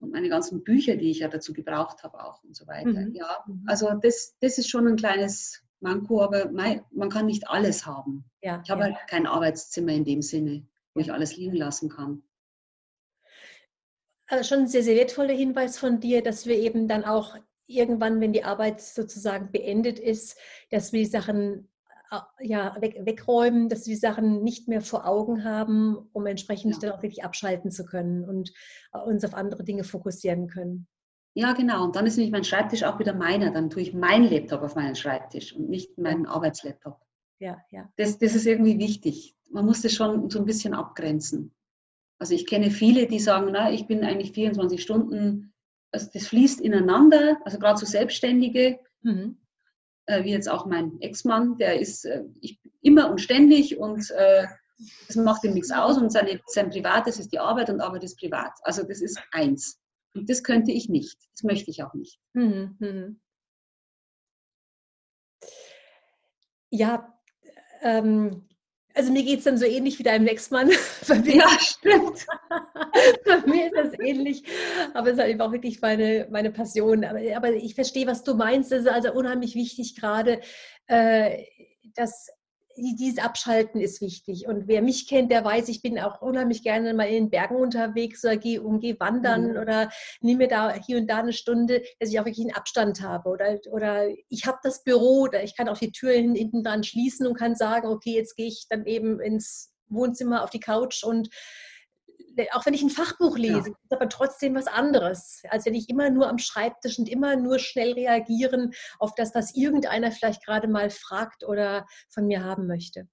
Und 0.00 0.12
meine 0.12 0.28
ganzen 0.28 0.64
Bücher, 0.64 0.96
die 0.96 1.10
ich 1.10 1.20
ja 1.20 1.28
dazu 1.28 1.52
gebraucht 1.52 2.02
habe, 2.02 2.22
auch 2.22 2.42
und 2.42 2.56
so 2.56 2.66
weiter. 2.66 2.90
Mhm. 2.90 3.14
Ja, 3.14 3.44
mhm. 3.46 3.62
also 3.66 3.88
das, 4.02 4.36
das 4.40 4.58
ist 4.58 4.68
schon 4.68 4.86
ein 4.88 4.96
kleines 4.96 5.62
Manko, 5.80 6.22
aber 6.22 6.50
man 6.50 7.08
kann 7.08 7.26
nicht 7.26 7.48
alles 7.48 7.86
haben. 7.86 8.24
Ja, 8.42 8.60
ich 8.64 8.70
habe 8.70 8.82
ja. 8.82 8.86
halt 8.88 9.08
kein 9.08 9.26
Arbeitszimmer 9.26 9.92
in 9.92 10.04
dem 10.04 10.22
Sinne, 10.22 10.66
wo 10.94 11.00
ich 11.00 11.12
alles 11.12 11.36
liegen 11.36 11.56
lassen 11.56 11.88
kann. 11.88 12.22
Also 14.26 14.44
schon 14.44 14.64
ein 14.64 14.68
sehr, 14.68 14.82
sehr 14.82 14.96
wertvoller 14.96 15.34
Hinweis 15.34 15.78
von 15.78 16.00
dir, 16.00 16.22
dass 16.22 16.46
wir 16.46 16.56
eben 16.56 16.88
dann 16.88 17.04
auch 17.04 17.36
irgendwann, 17.66 18.20
wenn 18.20 18.32
die 18.32 18.44
Arbeit 18.44 18.80
sozusagen 18.80 19.50
beendet 19.50 19.98
ist, 19.98 20.38
dass 20.70 20.92
wir 20.92 21.00
die 21.00 21.10
Sachen 21.10 21.68
äh, 22.10 22.46
ja, 22.46 22.76
weg, 22.80 23.00
wegräumen, 23.00 23.68
dass 23.68 23.86
wir 23.86 23.94
die 23.94 24.00
Sachen 24.00 24.42
nicht 24.42 24.68
mehr 24.68 24.80
vor 24.80 25.06
Augen 25.06 25.44
haben, 25.44 25.96
um 26.12 26.26
entsprechend 26.26 26.74
ja. 26.74 26.80
dann 26.80 26.90
auch 26.92 27.02
wirklich 27.02 27.24
abschalten 27.24 27.70
zu 27.70 27.84
können 27.84 28.24
und 28.24 28.52
äh, 28.92 28.98
uns 28.98 29.24
auf 29.24 29.34
andere 29.34 29.64
Dinge 29.64 29.84
fokussieren 29.84 30.48
können. 30.48 30.86
Ja, 31.34 31.52
genau. 31.52 31.84
Und 31.84 31.96
dann 31.96 32.06
ist 32.06 32.16
nämlich 32.16 32.32
mein 32.32 32.44
Schreibtisch 32.44 32.84
auch 32.84 33.00
wieder 33.00 33.12
meiner. 33.12 33.50
Dann 33.50 33.68
tue 33.68 33.82
ich 33.82 33.92
meinen 33.92 34.30
Laptop 34.30 34.62
auf 34.62 34.76
meinen 34.76 34.94
Schreibtisch 34.94 35.54
und 35.54 35.68
nicht 35.68 35.98
meinen 35.98 36.26
Arbeitslaptop. 36.26 37.00
Ja, 37.40 37.58
ja. 37.70 37.90
Das, 37.96 38.18
das 38.18 38.36
ist 38.36 38.46
irgendwie 38.46 38.78
wichtig. 38.78 39.34
Man 39.50 39.66
muss 39.66 39.82
das 39.82 39.92
schon 39.92 40.30
so 40.30 40.38
ein 40.38 40.44
bisschen 40.44 40.74
abgrenzen. 40.74 41.52
Also 42.18 42.34
ich 42.34 42.46
kenne 42.46 42.70
viele, 42.70 43.06
die 43.06 43.18
sagen, 43.18 43.48
na, 43.52 43.72
ich 43.72 43.86
bin 43.86 44.04
eigentlich 44.04 44.32
24 44.32 44.82
Stunden, 44.82 45.52
also 45.92 46.08
das 46.12 46.26
fließt 46.26 46.60
ineinander, 46.60 47.38
also 47.44 47.58
gerade 47.58 47.78
so 47.78 47.86
Selbstständige, 47.86 48.80
mhm. 49.02 49.38
äh, 50.06 50.24
wie 50.24 50.30
jetzt 50.30 50.48
auch 50.48 50.66
mein 50.66 51.00
Ex-Mann, 51.00 51.56
der 51.58 51.80
ist 51.80 52.04
äh, 52.04 52.24
ich, 52.40 52.58
immer 52.82 53.10
und 53.10 53.20
ständig 53.20 53.78
und 53.78 54.10
äh, 54.10 54.46
das 55.06 55.16
macht 55.16 55.44
ihm 55.44 55.54
nichts 55.54 55.70
aus 55.70 55.98
und 55.98 56.10
seine, 56.10 56.40
sein 56.46 56.70
Privates 56.70 57.18
ist 57.18 57.32
die 57.32 57.38
Arbeit 57.38 57.70
und 57.70 57.80
Arbeit 57.80 58.04
ist 58.04 58.18
privat. 58.18 58.52
Also 58.62 58.82
das 58.82 59.00
ist 59.00 59.20
eins. 59.30 59.80
Und 60.14 60.28
das 60.30 60.42
könnte 60.42 60.72
ich 60.72 60.88
nicht. 60.88 61.18
Das 61.32 61.42
möchte 61.42 61.70
ich 61.70 61.82
auch 61.82 61.94
nicht. 61.94 62.18
Mhm, 62.32 62.76
mhm. 62.78 63.20
Ja, 66.70 67.20
ähm, 67.82 68.48
also 68.94 69.12
mir 69.12 69.24
geht 69.24 69.38
es 69.38 69.44
dann 69.44 69.58
so 69.58 69.64
ähnlich 69.64 69.98
wie 69.98 70.04
deinem 70.04 70.26
Ex-Mann. 70.26 70.70
Ja, 71.24 71.48
stimmt. 71.58 72.26
Bei 73.24 73.46
mir 73.46 73.66
ist 73.66 73.74
das 73.76 73.98
ähnlich, 74.00 74.44
aber 74.94 75.08
es 75.08 75.14
ist 75.14 75.20
halt 75.20 75.30
eben 75.30 75.40
auch 75.40 75.52
wirklich 75.52 75.80
meine, 75.80 76.26
meine 76.30 76.50
Passion. 76.50 77.04
Aber, 77.04 77.20
aber 77.36 77.52
ich 77.52 77.74
verstehe, 77.74 78.06
was 78.06 78.22
du 78.22 78.34
meinst. 78.34 78.72
Es 78.72 78.82
ist 78.82 78.88
also 78.88 79.12
unheimlich 79.12 79.54
wichtig 79.54 79.96
gerade, 79.96 80.40
äh, 80.86 81.44
dass 81.94 82.28
dieses 82.76 83.18
Abschalten 83.18 83.80
ist 83.80 84.00
wichtig. 84.00 84.46
Und 84.46 84.68
wer 84.68 84.82
mich 84.82 85.08
kennt, 85.08 85.30
der 85.30 85.44
weiß, 85.44 85.68
ich 85.68 85.82
bin 85.82 85.98
auch 85.98 86.20
unheimlich 86.20 86.62
gerne 86.62 86.94
mal 86.94 87.04
in 87.04 87.24
den 87.24 87.30
Bergen 87.30 87.56
unterwegs 87.56 88.24
oder 88.24 88.36
gehe 88.36 88.62
umgehe 88.62 88.98
wandern 88.98 89.52
mhm. 89.52 89.58
oder 89.58 89.90
nehme 90.20 90.38
mir 90.38 90.48
da 90.48 90.74
hier 90.74 90.98
und 90.98 91.08
da 91.08 91.18
eine 91.18 91.32
Stunde, 91.32 91.82
dass 91.98 92.10
ich 92.10 92.18
auch 92.20 92.24
wirklich 92.24 92.46
einen 92.46 92.56
Abstand 92.56 93.02
habe. 93.02 93.28
Oder, 93.28 93.58
oder 93.70 94.08
ich 94.28 94.46
habe 94.46 94.58
das 94.62 94.82
Büro 94.82 95.22
oder 95.22 95.42
ich 95.42 95.56
kann 95.56 95.68
auch 95.68 95.78
die 95.78 95.92
Tür 95.92 96.12
hinten 96.12 96.62
dran 96.62 96.82
schließen 96.82 97.26
und 97.26 97.34
kann 97.34 97.54
sagen, 97.54 97.88
okay, 97.88 98.14
jetzt 98.14 98.36
gehe 98.36 98.48
ich 98.48 98.66
dann 98.68 98.86
eben 98.86 99.20
ins 99.20 99.72
Wohnzimmer 99.88 100.42
auf 100.42 100.50
die 100.50 100.60
Couch 100.60 101.04
und 101.04 101.28
auch 102.52 102.66
wenn 102.66 102.74
ich 102.74 102.82
ein 102.82 102.90
Fachbuch 102.90 103.36
lese, 103.38 103.68
ja. 103.68 103.74
ist 103.82 103.92
aber 103.92 104.08
trotzdem 104.08 104.54
was 104.54 104.66
anderes, 104.66 105.42
als 105.48 105.66
wenn 105.66 105.74
ich 105.74 105.88
immer 105.88 106.10
nur 106.10 106.28
am 106.28 106.38
Schreibtisch 106.38 106.98
und 106.98 107.08
immer 107.08 107.36
nur 107.36 107.58
schnell 107.58 107.92
reagieren 107.92 108.72
auf 108.98 109.14
das, 109.14 109.34
was 109.34 109.54
irgendeiner 109.54 110.10
vielleicht 110.12 110.44
gerade 110.44 110.68
mal 110.68 110.90
fragt 110.90 111.44
oder 111.44 111.86
von 112.08 112.26
mir 112.26 112.44
haben 112.44 112.66
möchte. 112.66 113.08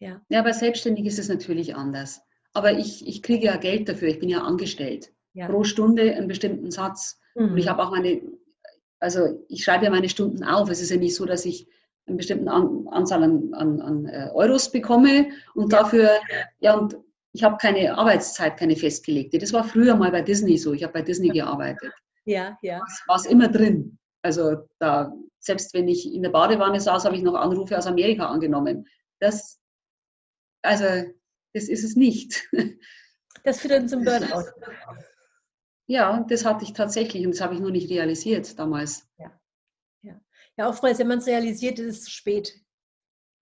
Ja, 0.00 0.20
ja 0.28 0.40
aber 0.40 0.52
selbstständig 0.52 1.06
ist 1.06 1.18
es 1.18 1.28
natürlich 1.28 1.74
anders. 1.74 2.22
Aber 2.52 2.72
ich, 2.72 3.06
ich 3.06 3.22
kriege 3.22 3.46
ja 3.46 3.56
Geld 3.56 3.88
dafür, 3.88 4.08
ich 4.08 4.18
bin 4.18 4.28
ja 4.28 4.42
angestellt. 4.42 5.12
Ja. 5.32 5.46
Pro 5.46 5.64
Stunde 5.64 6.14
einen 6.14 6.28
bestimmten 6.28 6.70
Satz. 6.70 7.20
Mhm. 7.34 7.52
Und 7.52 7.58
ich 7.58 7.66
mhm. 7.66 7.70
habe 7.70 7.82
auch 7.82 7.90
meine, 7.90 8.22
also 8.98 9.44
ich 9.48 9.64
schreibe 9.64 9.84
ja 9.84 9.90
meine 9.90 10.08
Stunden 10.08 10.44
auf. 10.44 10.70
Es 10.70 10.80
ist 10.80 10.90
ja 10.90 10.96
nicht 10.96 11.14
so, 11.14 11.24
dass 11.24 11.44
ich 11.44 11.68
eine 12.06 12.16
bestimmte 12.16 12.50
Anzahl 12.50 13.22
an, 13.22 13.54
an, 13.54 13.80
an 13.80 14.06
äh, 14.06 14.30
Euros 14.32 14.72
bekomme 14.72 15.28
und 15.54 15.72
ja. 15.72 15.80
dafür, 15.80 16.10
ja, 16.58 16.74
und 16.74 16.96
ich 17.38 17.44
habe 17.44 17.56
keine 17.56 17.96
Arbeitszeit, 17.96 18.56
keine 18.56 18.74
festgelegte. 18.74 19.38
Das 19.38 19.52
war 19.52 19.62
früher 19.62 19.94
mal 19.94 20.10
bei 20.10 20.22
Disney 20.22 20.58
so. 20.58 20.72
Ich 20.72 20.82
habe 20.82 20.92
bei 20.92 21.02
Disney 21.02 21.28
gearbeitet. 21.28 21.92
Ja, 22.24 22.58
ja. 22.62 22.80
War 23.06 23.14
es 23.14 23.26
immer 23.26 23.46
drin. 23.46 23.96
Also 24.22 24.68
da, 24.80 25.12
selbst 25.38 25.72
wenn 25.72 25.86
ich 25.86 26.12
in 26.12 26.22
der 26.22 26.30
Badewanne 26.30 26.80
saß, 26.80 27.04
habe 27.04 27.14
ich 27.14 27.22
noch 27.22 27.34
Anrufe 27.34 27.78
aus 27.78 27.86
Amerika 27.86 28.26
angenommen. 28.26 28.88
Das, 29.20 29.60
also, 30.62 30.84
das 31.54 31.68
ist 31.68 31.84
es 31.84 31.94
nicht. 31.94 32.48
Das 33.44 33.60
führt 33.60 33.72
dann 33.72 33.88
zum 33.88 34.04
Burnout. 34.04 34.50
Ja, 35.86 36.26
das 36.28 36.44
hatte 36.44 36.64
ich 36.64 36.72
tatsächlich 36.72 37.24
und 37.24 37.32
das 37.32 37.40
habe 37.40 37.54
ich 37.54 37.60
nur 37.60 37.70
nicht 37.70 37.88
realisiert 37.88 38.58
damals. 38.58 39.08
Ja, 39.16 39.30
ja. 40.02 40.20
ja 40.56 40.68
oftmals, 40.68 40.98
wenn 40.98 41.06
man 41.06 41.18
es 41.18 41.26
realisiert, 41.26 41.78
ist 41.78 41.98
es 41.98 42.04
zu 42.04 42.10
spät. 42.10 42.52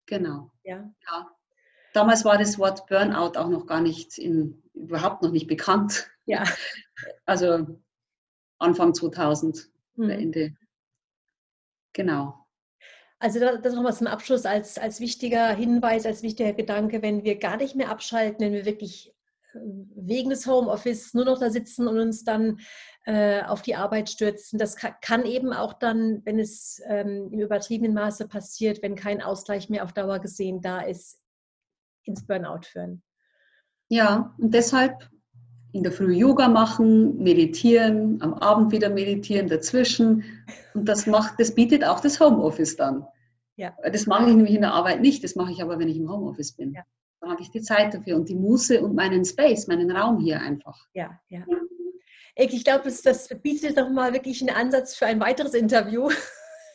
Genau. 0.07 0.53
Ja. 0.63 0.95
ja. 1.03 1.40
Damals 1.93 2.25
war 2.25 2.39
das 2.39 2.59
Wort 2.59 2.87
Burnout 2.87 3.39
auch 3.39 3.49
noch 3.49 3.67
gar 3.67 3.81
nicht 3.81 4.19
in, 4.19 4.63
überhaupt 4.75 5.23
noch 5.23 5.33
nicht 5.33 5.47
bekannt. 5.47 6.11
Ja. 6.27 6.45
Also 7.25 7.81
Anfang 8.59 8.93
2000, 8.93 9.71
mhm. 9.97 10.11
Ende. 10.11 10.55
Genau. 11.95 12.47
Also 13.19 13.39
das 13.39 13.75
nochmal 13.75 13.95
zum 13.95 14.07
Abschluss 14.07 14.45
als, 14.45 14.79
als 14.79 15.01
wichtiger 15.01 15.49
Hinweis, 15.55 16.05
als 16.05 16.23
wichtiger 16.23 16.53
Gedanke, 16.53 17.03
wenn 17.03 17.25
wir 17.25 17.39
gar 17.39 17.57
nicht 17.57 17.75
mehr 17.75 17.91
abschalten, 17.91 18.41
wenn 18.41 18.53
wir 18.53 18.67
wirklich 18.67 19.15
äh, 19.55 19.59
wegen 19.95 20.31
des 20.31 20.47
Homeoffice 20.47 21.15
nur 21.15 21.25
noch 21.25 21.39
da 21.39 21.51
sitzen 21.51 21.89
und 21.89 21.99
uns 21.99 22.25
dann 22.25 22.61
äh, 23.05 23.43
auf 23.43 23.63
die 23.63 23.77
Arbeit 23.77 24.09
stürzen. 24.09 24.59
Das 24.59 24.77
kann, 24.77 24.95
kann, 25.03 25.25
eben 25.25 25.53
auch 25.53 25.75
dann, 25.75 26.23
wenn 26.25 26.39
es 26.39 26.81
ähm, 26.87 27.31
im 27.33 27.41
übertriebenen 27.41 27.95
Maße 27.95 28.29
passiert, 28.29 28.83
wenn 28.83 28.95
kein 28.95 29.23
Ausgleich 29.23 29.69
mehr 29.69 29.85
auf 29.85 29.93
Dauer 29.93 30.19
gesehen 30.19 30.61
da 30.61 30.81
ist, 30.81 31.19
ins 32.05 32.27
Burnout 32.27 32.63
führen. 32.65 33.03
Ja, 33.89 34.35
und 34.39 34.55
deshalb 34.55 35.09
in 35.73 35.83
der 35.83 35.93
Früh 35.93 36.15
Yoga 36.15 36.49
machen, 36.49 37.19
meditieren, 37.23 38.21
am 38.23 38.35
Abend 38.35 38.73
wieder 38.73 38.91
meditieren, 38.91 39.49
dazwischen. 39.49 40.25
Und 40.75 40.89
das 40.89 41.07
macht, 41.07 41.39
das 41.39 41.55
bietet 41.55 41.85
auch 41.85 42.01
das 42.01 42.19
Homeoffice 42.21 42.77
dann. 42.77 43.07
Ja. 43.57 43.75
Das 43.93 44.07
mache 44.07 44.31
ich 44.31 44.35
nämlich 44.35 44.55
in 44.55 44.63
der 44.63 44.73
Arbeit 44.73 45.01
nicht, 45.01 45.23
das 45.23 45.35
mache 45.37 45.53
ich 45.53 45.63
aber, 45.63 45.79
wenn 45.79 45.89
ich 45.89 45.97
im 45.97 46.11
Homeoffice 46.11 46.53
bin. 46.53 46.73
Ja. 46.73 46.83
Dann 47.21 47.31
habe 47.31 47.43
ich 47.43 47.51
die 47.51 47.61
Zeit 47.61 47.93
dafür 47.93 48.17
und 48.17 48.29
die 48.29 48.35
Muße 48.35 48.81
und 48.83 48.95
meinen 48.95 49.25
Space, 49.25 49.67
meinen 49.67 49.91
Raum 49.91 50.19
hier 50.19 50.41
einfach. 50.41 50.87
Ja, 50.95 51.21
ja. 51.29 51.45
Ich 52.37 52.65
glaube, 52.65 52.85
das, 52.85 53.03
das 53.03 53.29
bietet 53.43 53.77
nochmal 53.77 54.15
wirklich 54.15 54.41
einen 54.41 54.57
Ansatz 54.57 54.95
für 54.95 55.07
ein 55.07 55.21
weiteres 55.21 55.53
Interview. 55.53 56.09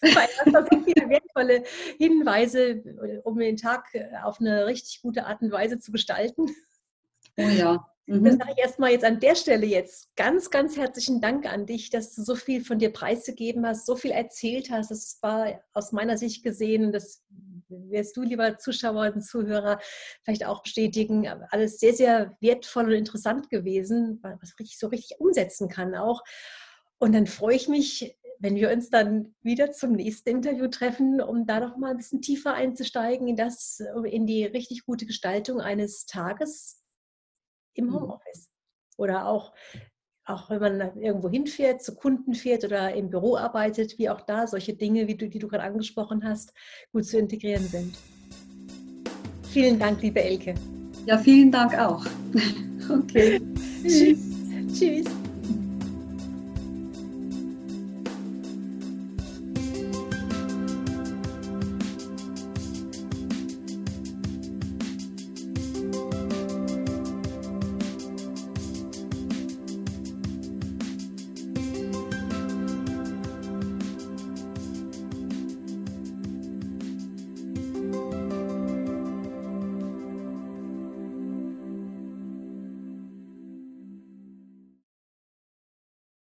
Weil 0.02 0.28
das 0.52 0.66
so 0.70 0.84
viele 0.84 1.10
wertvolle 1.10 1.64
Hinweise, 1.98 3.22
um 3.24 3.38
den 3.38 3.58
Tag 3.58 3.88
auf 4.24 4.40
eine 4.40 4.66
richtig 4.66 5.02
gute 5.02 5.26
Art 5.26 5.42
und 5.42 5.52
Weise 5.52 5.80
zu 5.80 5.92
gestalten. 5.92 6.48
Oh 7.38 7.42
ja. 7.42 7.88
Mhm. 8.08 8.24
Das 8.24 8.36
sage 8.36 8.52
ich 8.56 8.60
erstmal 8.60 8.92
jetzt 8.92 9.04
an 9.04 9.20
der 9.20 9.34
Stelle 9.34 9.66
jetzt 9.66 10.16
ganz, 10.16 10.52
ganz 10.52 10.78
herzlichen 10.78 11.22
Dank 11.22 11.52
an 11.52 11.66
dich, 11.66 11.90
dass 11.90 12.14
du 12.14 12.22
so 12.22 12.36
viel 12.36 12.64
von 12.64 12.78
dir 12.78 12.94
preisgegeben 12.94 13.66
hast, 13.66 13.88
so 13.88 13.96
viel 13.96 14.12
erzählt 14.12 14.70
hast. 14.70 14.92
Das 14.92 15.18
war 15.22 15.60
aus 15.74 15.92
meiner 15.92 16.18
Sicht 16.18 16.44
gesehen, 16.44 16.92
das 16.92 17.24
wirst 17.68 18.16
du, 18.16 18.22
lieber 18.22 18.60
Zuschauer 18.60 19.12
und 19.16 19.24
Zuhörer, 19.24 19.80
vielleicht 20.24 20.46
auch 20.46 20.62
bestätigen, 20.62 21.28
alles 21.50 21.80
sehr, 21.80 21.94
sehr 21.94 22.38
wertvoll 22.42 22.86
und 22.86 22.92
interessant 22.92 23.50
gewesen, 23.50 24.20
was 24.22 24.54
ich 24.60 24.78
so 24.78 24.88
richtig 24.88 25.20
umsetzen 25.20 25.68
kann 25.68 25.96
auch. 25.96 26.24
Und 27.00 27.14
dann 27.16 27.26
freue 27.26 27.56
ich 27.56 27.68
mich, 27.68 28.16
wenn 28.46 28.56
wir 28.58 28.72
uns 28.72 28.92
dann 28.92 29.34
wieder 29.42 29.72
zum 29.72 29.94
nächsten 29.94 30.30
Interview 30.30 30.68
treffen, 30.68 31.20
um 31.20 31.48
da 31.48 31.60
noch 31.60 31.78
mal 31.78 31.90
ein 31.90 31.98
bisschen 31.98 32.22
tiefer 32.22 32.54
einzusteigen 32.54 33.28
in 33.28 33.36
das, 33.36 33.82
in 34.04 34.28
die 34.28 34.46
richtig 34.46 34.86
gute 34.86 35.08
Gestaltung 35.08 35.60
eines 35.60 36.06
Tages 36.06 36.84
im 37.74 37.88
mhm. 37.88 37.96
Homeoffice. 37.96 38.50
Oder 38.98 39.26
auch, 39.26 39.52
auch 40.26 40.52
wenn 40.52 40.60
man 40.60 41.02
irgendwo 41.02 41.28
hinfährt, 41.28 41.82
zu 41.82 41.96
Kunden 41.96 42.36
fährt 42.36 42.64
oder 42.64 42.94
im 42.94 43.10
Büro 43.10 43.36
arbeitet, 43.36 43.98
wie 43.98 44.12
auch 44.12 44.22
da 44.22 44.46
solche 44.46 44.76
Dinge, 44.76 45.08
wie 45.08 45.16
du, 45.16 45.28
die 45.28 45.40
du 45.40 45.48
gerade 45.48 45.64
angesprochen 45.64 46.24
hast, 46.24 46.54
gut 46.92 47.06
zu 47.06 47.18
integrieren 47.18 47.66
sind. 47.66 47.98
Vielen 49.50 49.80
Dank, 49.80 50.04
liebe 50.04 50.22
Elke. 50.24 50.54
Ja, 51.08 51.18
vielen 51.18 51.52
Dank 51.52 51.78
auch. 51.78 52.06
Okay. 52.88 53.42
Tschüss. 53.82 54.20
Tschüss. 54.72 55.25